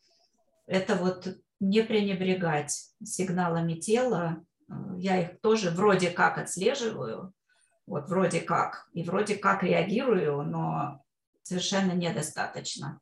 это 0.67 0.97
вот 0.97 1.35
не 1.61 1.83
пренебрегать 1.83 2.91
сигналами 3.03 3.75
тела. 3.75 4.45
Э, 4.69 4.75
я 4.99 5.23
их 5.23 5.41
тоже 5.41 5.71
вроде 5.71 6.11
как 6.11 6.37
отслеживаю, 6.37 7.33
вот 7.87 8.11
вроде 8.11 8.43
как, 8.43 8.89
и 8.93 9.03
вроде 9.03 9.37
как 9.37 9.63
реагирую, 9.63 10.43
но 10.43 11.03
совершенно 11.43 11.93
недостаточно. 11.93 13.01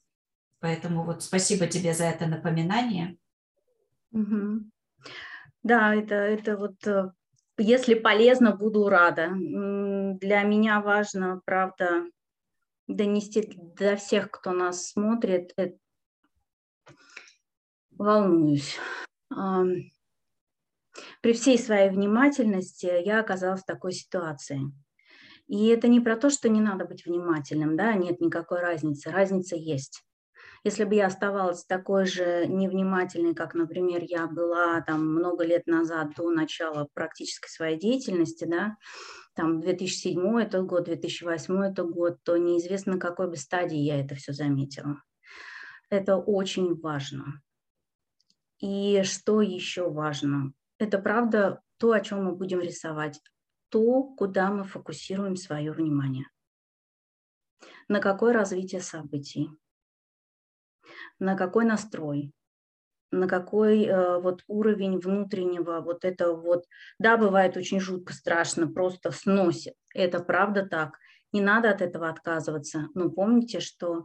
Поэтому 0.60 1.04
вот 1.04 1.24
спасибо 1.24 1.66
тебе 1.66 1.92
за 1.92 2.04
это 2.04 2.26
напоминание. 2.26 3.16
Угу. 4.12 4.71
Да, 5.62 5.94
это, 5.94 6.14
это 6.14 6.56
вот, 6.56 6.86
э, 6.86 7.12
если 7.56 7.94
полезно, 7.94 8.56
буду 8.56 8.88
рада. 8.88 9.28
Для 9.30 10.42
меня 10.42 10.80
важно, 10.80 11.40
правда, 11.44 12.04
донести 12.88 13.52
до 13.56 13.96
всех, 13.96 14.30
кто 14.30 14.52
нас 14.52 14.88
смотрит, 14.88 15.54
волнуюсь. 17.92 18.76
При 21.20 21.32
всей 21.32 21.58
своей 21.58 21.90
внимательности 21.90 22.86
я 23.04 23.20
оказалась 23.20 23.62
в 23.62 23.66
такой 23.66 23.92
ситуации. 23.92 24.60
И 25.46 25.66
это 25.68 25.88
не 25.88 26.00
про 26.00 26.16
то, 26.16 26.30
что 26.30 26.48
не 26.48 26.60
надо 26.60 26.84
быть 26.84 27.04
внимательным, 27.04 27.76
да, 27.76 27.94
нет 27.94 28.20
никакой 28.20 28.60
разницы. 28.60 29.10
Разница 29.10 29.56
есть. 29.56 30.02
Если 30.64 30.84
бы 30.84 30.94
я 30.94 31.06
оставалась 31.06 31.64
такой 31.64 32.06
же 32.06 32.46
невнимательной, 32.46 33.34
как, 33.34 33.54
например, 33.54 34.02
я 34.04 34.28
была 34.28 34.80
там 34.82 35.04
много 35.04 35.44
лет 35.44 35.66
назад 35.66 36.14
до 36.16 36.30
начала 36.30 36.88
практической 36.94 37.48
своей 37.48 37.78
деятельности, 37.78 38.44
да, 38.44 38.76
там 39.34 39.60
2007 39.60 40.40
это 40.40 40.62
год, 40.62 40.84
2008 40.84 41.64
это 41.64 41.82
год, 41.82 42.18
то 42.22 42.36
неизвестно, 42.36 42.94
на 42.94 43.00
какой 43.00 43.28
бы 43.28 43.36
стадии 43.36 43.78
я 43.78 44.00
это 44.00 44.14
все 44.14 44.32
заметила. 44.32 45.02
Это 45.90 46.16
очень 46.16 46.78
важно. 46.80 47.42
И 48.60 49.02
что 49.02 49.40
еще 49.40 49.90
важно? 49.90 50.52
Это 50.78 50.98
правда 50.98 51.60
то, 51.78 51.90
о 51.90 52.00
чем 52.00 52.24
мы 52.24 52.36
будем 52.36 52.60
рисовать, 52.60 53.20
то, 53.68 54.04
куда 54.04 54.50
мы 54.52 54.62
фокусируем 54.62 55.34
свое 55.34 55.72
внимание. 55.72 56.26
На 57.88 57.98
какое 58.00 58.32
развитие 58.32 58.80
событий, 58.80 59.50
на 61.18 61.36
какой 61.36 61.64
настрой, 61.64 62.32
на 63.10 63.28
какой 63.28 63.84
э, 63.84 64.18
вот 64.18 64.42
уровень 64.48 64.98
внутреннего 64.98 65.80
вот 65.80 66.04
это 66.04 66.32
вот, 66.32 66.64
да, 66.98 67.16
бывает 67.16 67.56
очень 67.56 67.80
жутко, 67.80 68.12
страшно, 68.14 68.66
просто 68.66 69.10
сносит. 69.10 69.74
Это 69.94 70.20
правда 70.20 70.66
так. 70.66 70.98
Не 71.32 71.40
надо 71.40 71.70
от 71.70 71.82
этого 71.82 72.08
отказываться. 72.08 72.88
Но 72.94 73.10
помните, 73.10 73.60
что 73.60 74.04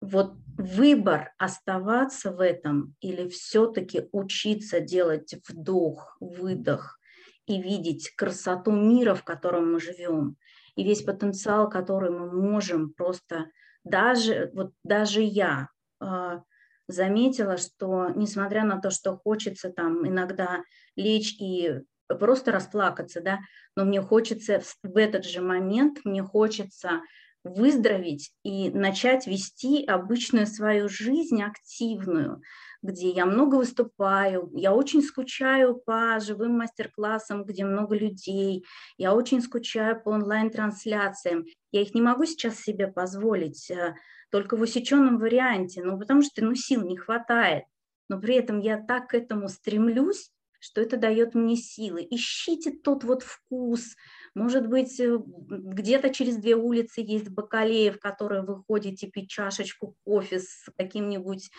вот 0.00 0.34
выбор 0.56 1.32
оставаться 1.38 2.30
в 2.30 2.40
этом 2.40 2.94
или 3.00 3.28
все-таки 3.28 4.08
учиться 4.12 4.80
делать 4.80 5.34
вдох, 5.48 6.16
выдох 6.20 6.98
и 7.46 7.60
видеть 7.60 8.10
красоту 8.14 8.72
мира, 8.72 9.14
в 9.14 9.24
котором 9.24 9.72
мы 9.72 9.80
живем, 9.80 10.36
и 10.78 10.84
весь 10.84 11.02
потенциал, 11.02 11.68
который 11.68 12.10
мы 12.10 12.30
можем 12.30 12.92
просто 12.92 13.50
даже, 13.82 14.52
вот 14.54 14.72
даже 14.84 15.22
я 15.22 15.70
э, 16.00 16.38
заметила, 16.86 17.56
что 17.56 18.10
несмотря 18.14 18.64
на 18.64 18.80
то, 18.80 18.90
что 18.90 19.16
хочется 19.16 19.70
там 19.70 20.06
иногда 20.06 20.62
лечь 20.94 21.34
и 21.40 21.80
просто 22.06 22.52
расплакаться, 22.52 23.20
да, 23.20 23.40
но 23.74 23.84
мне 23.84 24.00
хочется 24.00 24.62
в 24.84 24.96
этот 24.96 25.24
же 25.24 25.40
момент, 25.40 25.98
мне 26.04 26.22
хочется 26.22 27.00
выздороветь 27.42 28.30
и 28.44 28.70
начать 28.70 29.26
вести 29.26 29.84
обычную 29.84 30.46
свою 30.46 30.88
жизнь 30.88 31.42
активную, 31.42 32.40
где 32.82 33.10
я 33.10 33.26
много 33.26 33.56
выступаю, 33.56 34.50
я 34.54 34.74
очень 34.74 35.02
скучаю 35.02 35.74
по 35.74 36.18
живым 36.20 36.58
мастер-классам, 36.58 37.44
где 37.44 37.64
много 37.64 37.96
людей, 37.96 38.64
я 38.96 39.14
очень 39.14 39.40
скучаю 39.40 40.00
по 40.00 40.10
онлайн-трансляциям. 40.10 41.44
Я 41.72 41.82
их 41.82 41.94
не 41.94 42.00
могу 42.00 42.24
сейчас 42.24 42.60
себе 42.60 42.86
позволить, 42.86 43.70
э, 43.70 43.94
только 44.30 44.56
в 44.56 44.62
усеченном 44.62 45.18
варианте, 45.18 45.82
ну, 45.82 45.98
потому 45.98 46.22
что 46.22 46.44
ну, 46.44 46.54
сил 46.54 46.86
не 46.86 46.96
хватает. 46.96 47.64
Но 48.08 48.20
при 48.20 48.36
этом 48.36 48.60
я 48.60 48.78
так 48.78 49.08
к 49.08 49.14
этому 49.14 49.48
стремлюсь, 49.48 50.30
что 50.60 50.80
это 50.80 50.96
дает 50.96 51.34
мне 51.34 51.56
силы. 51.56 52.06
Ищите 52.08 52.72
тот 52.72 53.04
вот 53.04 53.22
вкус, 53.22 53.96
может 54.38 54.68
быть, 54.68 55.00
э, 55.00 55.18
где-то 55.18 56.10
через 56.10 56.36
две 56.36 56.54
улицы 56.54 57.00
есть 57.00 57.28
Бакалеев, 57.28 57.98
который 57.98 58.42
вы 58.42 58.62
ходите 58.62 59.08
пить 59.08 59.28
чашечку 59.28 59.96
кофе 60.04 60.38
с 60.38 60.70
каким-нибудь 60.76 61.50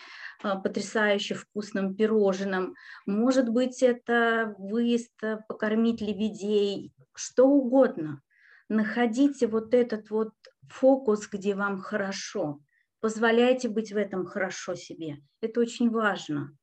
а, 0.42 0.56
потрясающе 0.56 1.36
вкусным 1.36 1.94
пирожным. 1.96 2.76
Может 3.06 3.50
быть, 3.50 3.84
это 3.84 4.56
выезд 4.58 5.12
э, 5.22 5.40
покормить 5.50 6.00
лебедей, 6.00 6.94
что 7.14 7.48
угодно. 7.48 8.22
Находите 8.70 9.48
вот 9.48 9.74
этот 9.74 10.10
вот 10.10 10.32
фокус, 10.70 11.28
где 11.28 11.56
вам 11.56 11.82
хорошо. 11.82 12.62
Позволяйте 13.02 13.68
быть 13.68 13.92
в 13.92 13.98
этом 13.98 14.26
хорошо 14.26 14.76
себе. 14.76 15.18
Это 15.42 15.60
очень 15.60 15.90
важно. 15.90 16.56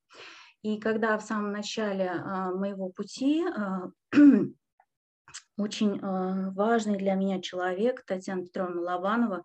И 0.63 0.81
когда 0.81 1.19
в 1.19 1.23
самом 1.23 1.53
начале 1.53 2.09
а, 2.09 2.53
моего 2.53 2.89
пути 2.89 3.45
а, 3.45 3.91
очень 5.57 5.99
э, 5.99 6.51
важный 6.51 6.99
для 6.99 7.15
меня 7.15 7.41
человек, 7.41 8.05
Татьяна 8.05 8.45
Петровна 8.45 8.81
Лобанова, 8.81 9.45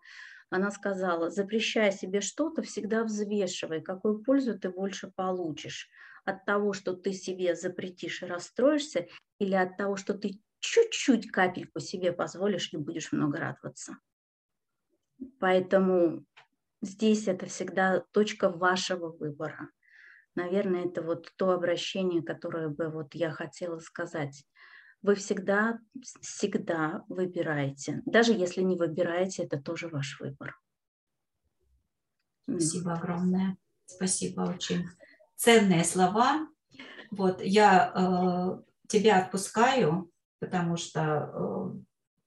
она 0.50 0.70
сказала, 0.70 1.30
запрещая 1.30 1.90
себе 1.92 2.20
что-то, 2.20 2.62
всегда 2.62 3.04
взвешивай, 3.04 3.80
какую 3.80 4.22
пользу 4.22 4.58
ты 4.58 4.70
больше 4.70 5.10
получишь. 5.14 5.88
от 6.24 6.44
того, 6.44 6.72
что 6.72 6.94
ты 6.94 7.12
себе 7.12 7.56
запретишь 7.56 8.22
и 8.22 8.26
расстроишься, 8.26 9.08
или 9.40 9.54
от 9.54 9.76
того, 9.76 9.96
что 9.96 10.14
ты 10.14 10.38
чуть-чуть 10.60 11.30
капельку 11.32 11.80
себе 11.80 12.12
позволишь 12.12 12.72
и 12.72 12.76
будешь 12.76 13.10
много 13.10 13.38
радоваться. 13.38 13.96
Поэтому 15.40 16.24
здесь 16.80 17.26
это 17.26 17.46
всегда 17.46 18.04
точка 18.12 18.48
вашего 18.48 19.08
выбора. 19.08 19.70
Наверное, 20.34 20.86
это 20.86 21.02
вот 21.02 21.32
то 21.36 21.50
обращение, 21.50 22.22
которое 22.22 22.68
бы 22.68 22.88
вот 22.88 23.14
я 23.14 23.30
хотела 23.30 23.78
сказать. 23.78 24.44
Вы 25.02 25.16
всегда, 25.16 25.78
всегда 26.20 27.04
выбираете. 27.08 28.02
Даже 28.06 28.32
если 28.32 28.62
не 28.62 28.76
выбираете, 28.76 29.42
это 29.42 29.60
тоже 29.60 29.88
ваш 29.88 30.20
выбор. 30.20 30.56
Спасибо 32.48 32.94
огромное. 32.94 33.56
Спасибо, 33.86 34.42
очень 34.42 34.86
ценные 35.36 35.84
слова. 35.84 36.46
Вот 37.10 37.42
я 37.42 37.92
э, 37.94 38.62
тебя 38.88 39.22
отпускаю, 39.22 40.10
потому 40.38 40.76
что 40.76 41.00
э, 41.34 41.80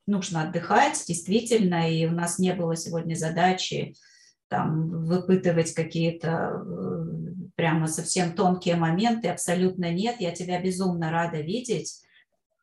нужно 0.06 0.44
отдыхать, 0.44 1.04
действительно, 1.08 1.90
и 1.90 2.06
у 2.06 2.12
нас 2.12 2.40
не 2.40 2.54
было 2.54 2.76
сегодня 2.76 3.16
задачи 3.16 3.96
там 4.48 4.90
выпытывать 5.06 5.74
какие-то 5.74 6.28
э, 6.28 7.06
прямо 7.56 7.88
совсем 7.88 8.34
тонкие 8.34 8.76
моменты, 8.76 9.30
абсолютно 9.30 9.92
нет. 9.92 10.18
Я 10.20 10.32
тебя 10.32 10.62
безумно 10.62 11.12
рада 11.12 11.42
видеть. 11.42 12.05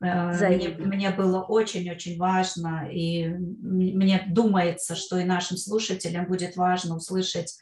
Э, 0.03 0.49
мне, 0.49 0.69
мне 0.69 1.11
было 1.11 1.43
очень-очень 1.43 2.19
важно, 2.19 2.89
и 2.91 3.29
мне 3.29 4.25
думается, 4.29 4.97
что 4.97 5.19
и 5.19 5.25
нашим 5.25 5.57
слушателям 5.57 6.27
будет 6.27 6.57
важно 6.57 6.97
услышать 6.97 7.59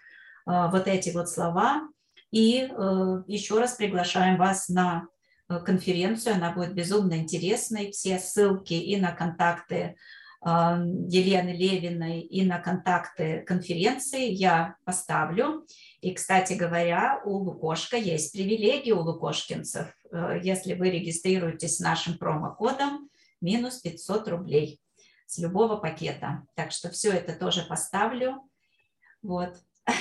э, 0.46 0.68
вот 0.70 0.88
эти 0.88 1.10
вот 1.10 1.28
слова. 1.28 1.88
И 2.30 2.70
еще 3.26 3.58
раз 3.58 3.72
приглашаем 3.72 4.36
вас 4.36 4.68
на 4.68 5.08
конференцию, 5.48 6.36
она 6.36 6.52
будет 6.52 6.74
безумно 6.74 7.14
интересной. 7.14 7.90
Все 7.90 8.20
ссылки 8.20 8.74
и 8.74 8.96
на 9.00 9.10
контакты 9.10 9.96
Елены 10.40 11.50
Левиной 11.50 12.20
и 12.20 12.46
на 12.46 12.60
контакты 12.60 13.42
конференции 13.44 14.30
я 14.30 14.76
поставлю. 14.84 15.66
И, 16.00 16.14
кстати 16.14 16.54
говоря, 16.54 17.20
у 17.24 17.36
Лукошка 17.36 17.96
есть 17.96 18.32
привилегии 18.32 18.92
у 18.92 19.00
лукошкинцев. 19.00 19.94
Э, 20.10 20.40
если 20.42 20.74
вы 20.74 20.90
регистрируетесь 20.90 21.76
с 21.76 21.80
нашим 21.80 22.16
промокодом, 22.16 23.10
минус 23.40 23.80
500 23.80 24.28
рублей 24.28 24.80
с 25.26 25.38
любого 25.38 25.76
пакета. 25.76 26.46
Так 26.54 26.72
что 26.72 26.90
все 26.90 27.12
это 27.12 27.38
тоже 27.38 27.62
поставлю. 27.62 28.42
Вот. 29.22 29.56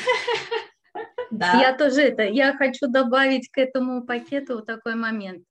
Да. 1.32 1.62
Я 1.62 1.78
тоже 1.78 2.02
это, 2.02 2.24
я 2.24 2.58
хочу 2.58 2.88
добавить 2.88 3.52
к 3.52 3.60
этому 3.60 4.04
пакету 4.04 4.64
такой 4.64 4.96
момент. 4.96 5.46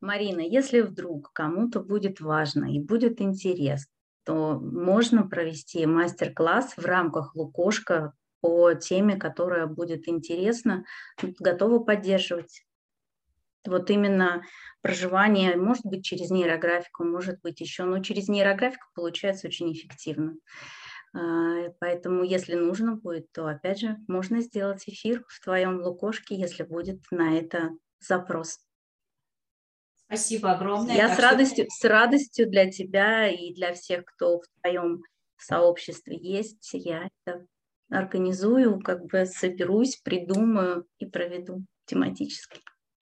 Марина, 0.00 0.40
если 0.40 0.80
вдруг 0.80 1.34
кому-то 1.34 1.80
будет 1.80 2.20
важно 2.20 2.74
и 2.74 2.80
будет 2.80 3.20
интересно, 3.20 3.92
то 4.24 4.58
можно 4.58 5.28
провести 5.28 5.84
мастер-класс 5.84 6.78
в 6.78 6.84
рамках 6.84 7.34
Лукошка 7.34 8.14
по 8.40 8.74
теме, 8.74 9.16
которая 9.16 9.66
будет 9.66 10.08
интересна, 10.08 10.84
готова 11.38 11.78
поддерживать. 11.80 12.64
Вот 13.66 13.90
именно 13.90 14.42
проживание, 14.80 15.56
может 15.56 15.84
быть, 15.84 16.04
через 16.04 16.30
нейрографику, 16.30 17.04
может 17.04 17.40
быть, 17.42 17.60
еще, 17.60 17.84
но 17.84 18.02
через 18.02 18.28
нейрографику 18.28 18.86
получается 18.94 19.48
очень 19.48 19.72
эффективно. 19.72 20.36
А, 21.14 21.70
поэтому, 21.80 22.22
если 22.22 22.54
нужно 22.54 22.96
будет, 22.96 23.30
то, 23.32 23.46
опять 23.46 23.80
же, 23.80 23.96
можно 24.06 24.40
сделать 24.40 24.84
эфир 24.86 25.24
в 25.28 25.40
твоем 25.42 25.82
лукошке, 25.82 26.36
если 26.36 26.62
будет 26.62 27.00
на 27.10 27.36
это 27.38 27.70
запрос. 28.00 28.58
Спасибо 30.06 30.52
огромное. 30.52 30.94
Я 30.94 31.14
с 31.14 31.18
радостью, 31.18 31.66
что... 31.68 31.74
с 31.74 31.90
радостью 31.90 32.48
для 32.48 32.70
тебя 32.70 33.28
и 33.28 33.52
для 33.52 33.74
всех, 33.74 34.04
кто 34.06 34.40
в 34.40 34.44
твоем 34.60 35.02
сообществе 35.36 36.16
есть, 36.16 36.70
я 36.72 37.08
это 37.24 37.46
организую, 37.90 38.80
как 38.80 39.06
бы 39.06 39.26
соберусь, 39.26 39.96
придумаю 39.96 40.86
и 40.98 41.06
проведу 41.06 41.64
тематически. 41.86 42.60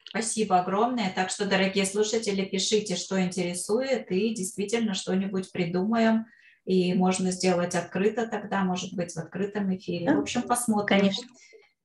Спасибо 0.08 0.60
огромное. 0.60 1.12
Так 1.14 1.30
что, 1.30 1.46
дорогие 1.46 1.84
слушатели, 1.84 2.44
пишите, 2.44 2.96
что 2.96 3.20
интересует, 3.20 4.10
и 4.10 4.34
действительно 4.34 4.94
что-нибудь 4.94 5.52
придумаем. 5.52 6.26
И 6.64 6.94
можно 6.94 7.30
сделать 7.30 7.74
открыто 7.74 8.26
тогда, 8.26 8.64
может 8.64 8.94
быть, 8.94 9.12
в 9.12 9.18
открытом 9.18 9.74
эфире. 9.76 10.06
Да? 10.06 10.16
В 10.16 10.20
общем, 10.20 10.42
посмотрим. 10.42 11.00
Конечно. 11.00 11.28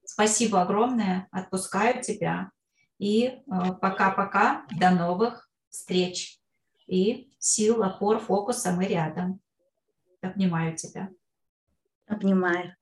Спасибо 0.05 0.61
огромное. 0.61 1.27
Отпускаю 1.31 2.01
тебя. 2.01 2.51
И 2.97 3.25
э, 3.25 3.39
пока-пока, 3.81 4.65
до 4.79 4.91
новых 4.91 5.49
встреч. 5.69 6.39
И 6.87 7.31
сил, 7.39 7.83
опор, 7.83 8.19
фокуса 8.19 8.71
мы 8.71 8.85
рядом. 8.85 9.39
Обнимаю 10.21 10.75
тебя. 10.75 11.09
Обнимаю. 12.11 12.75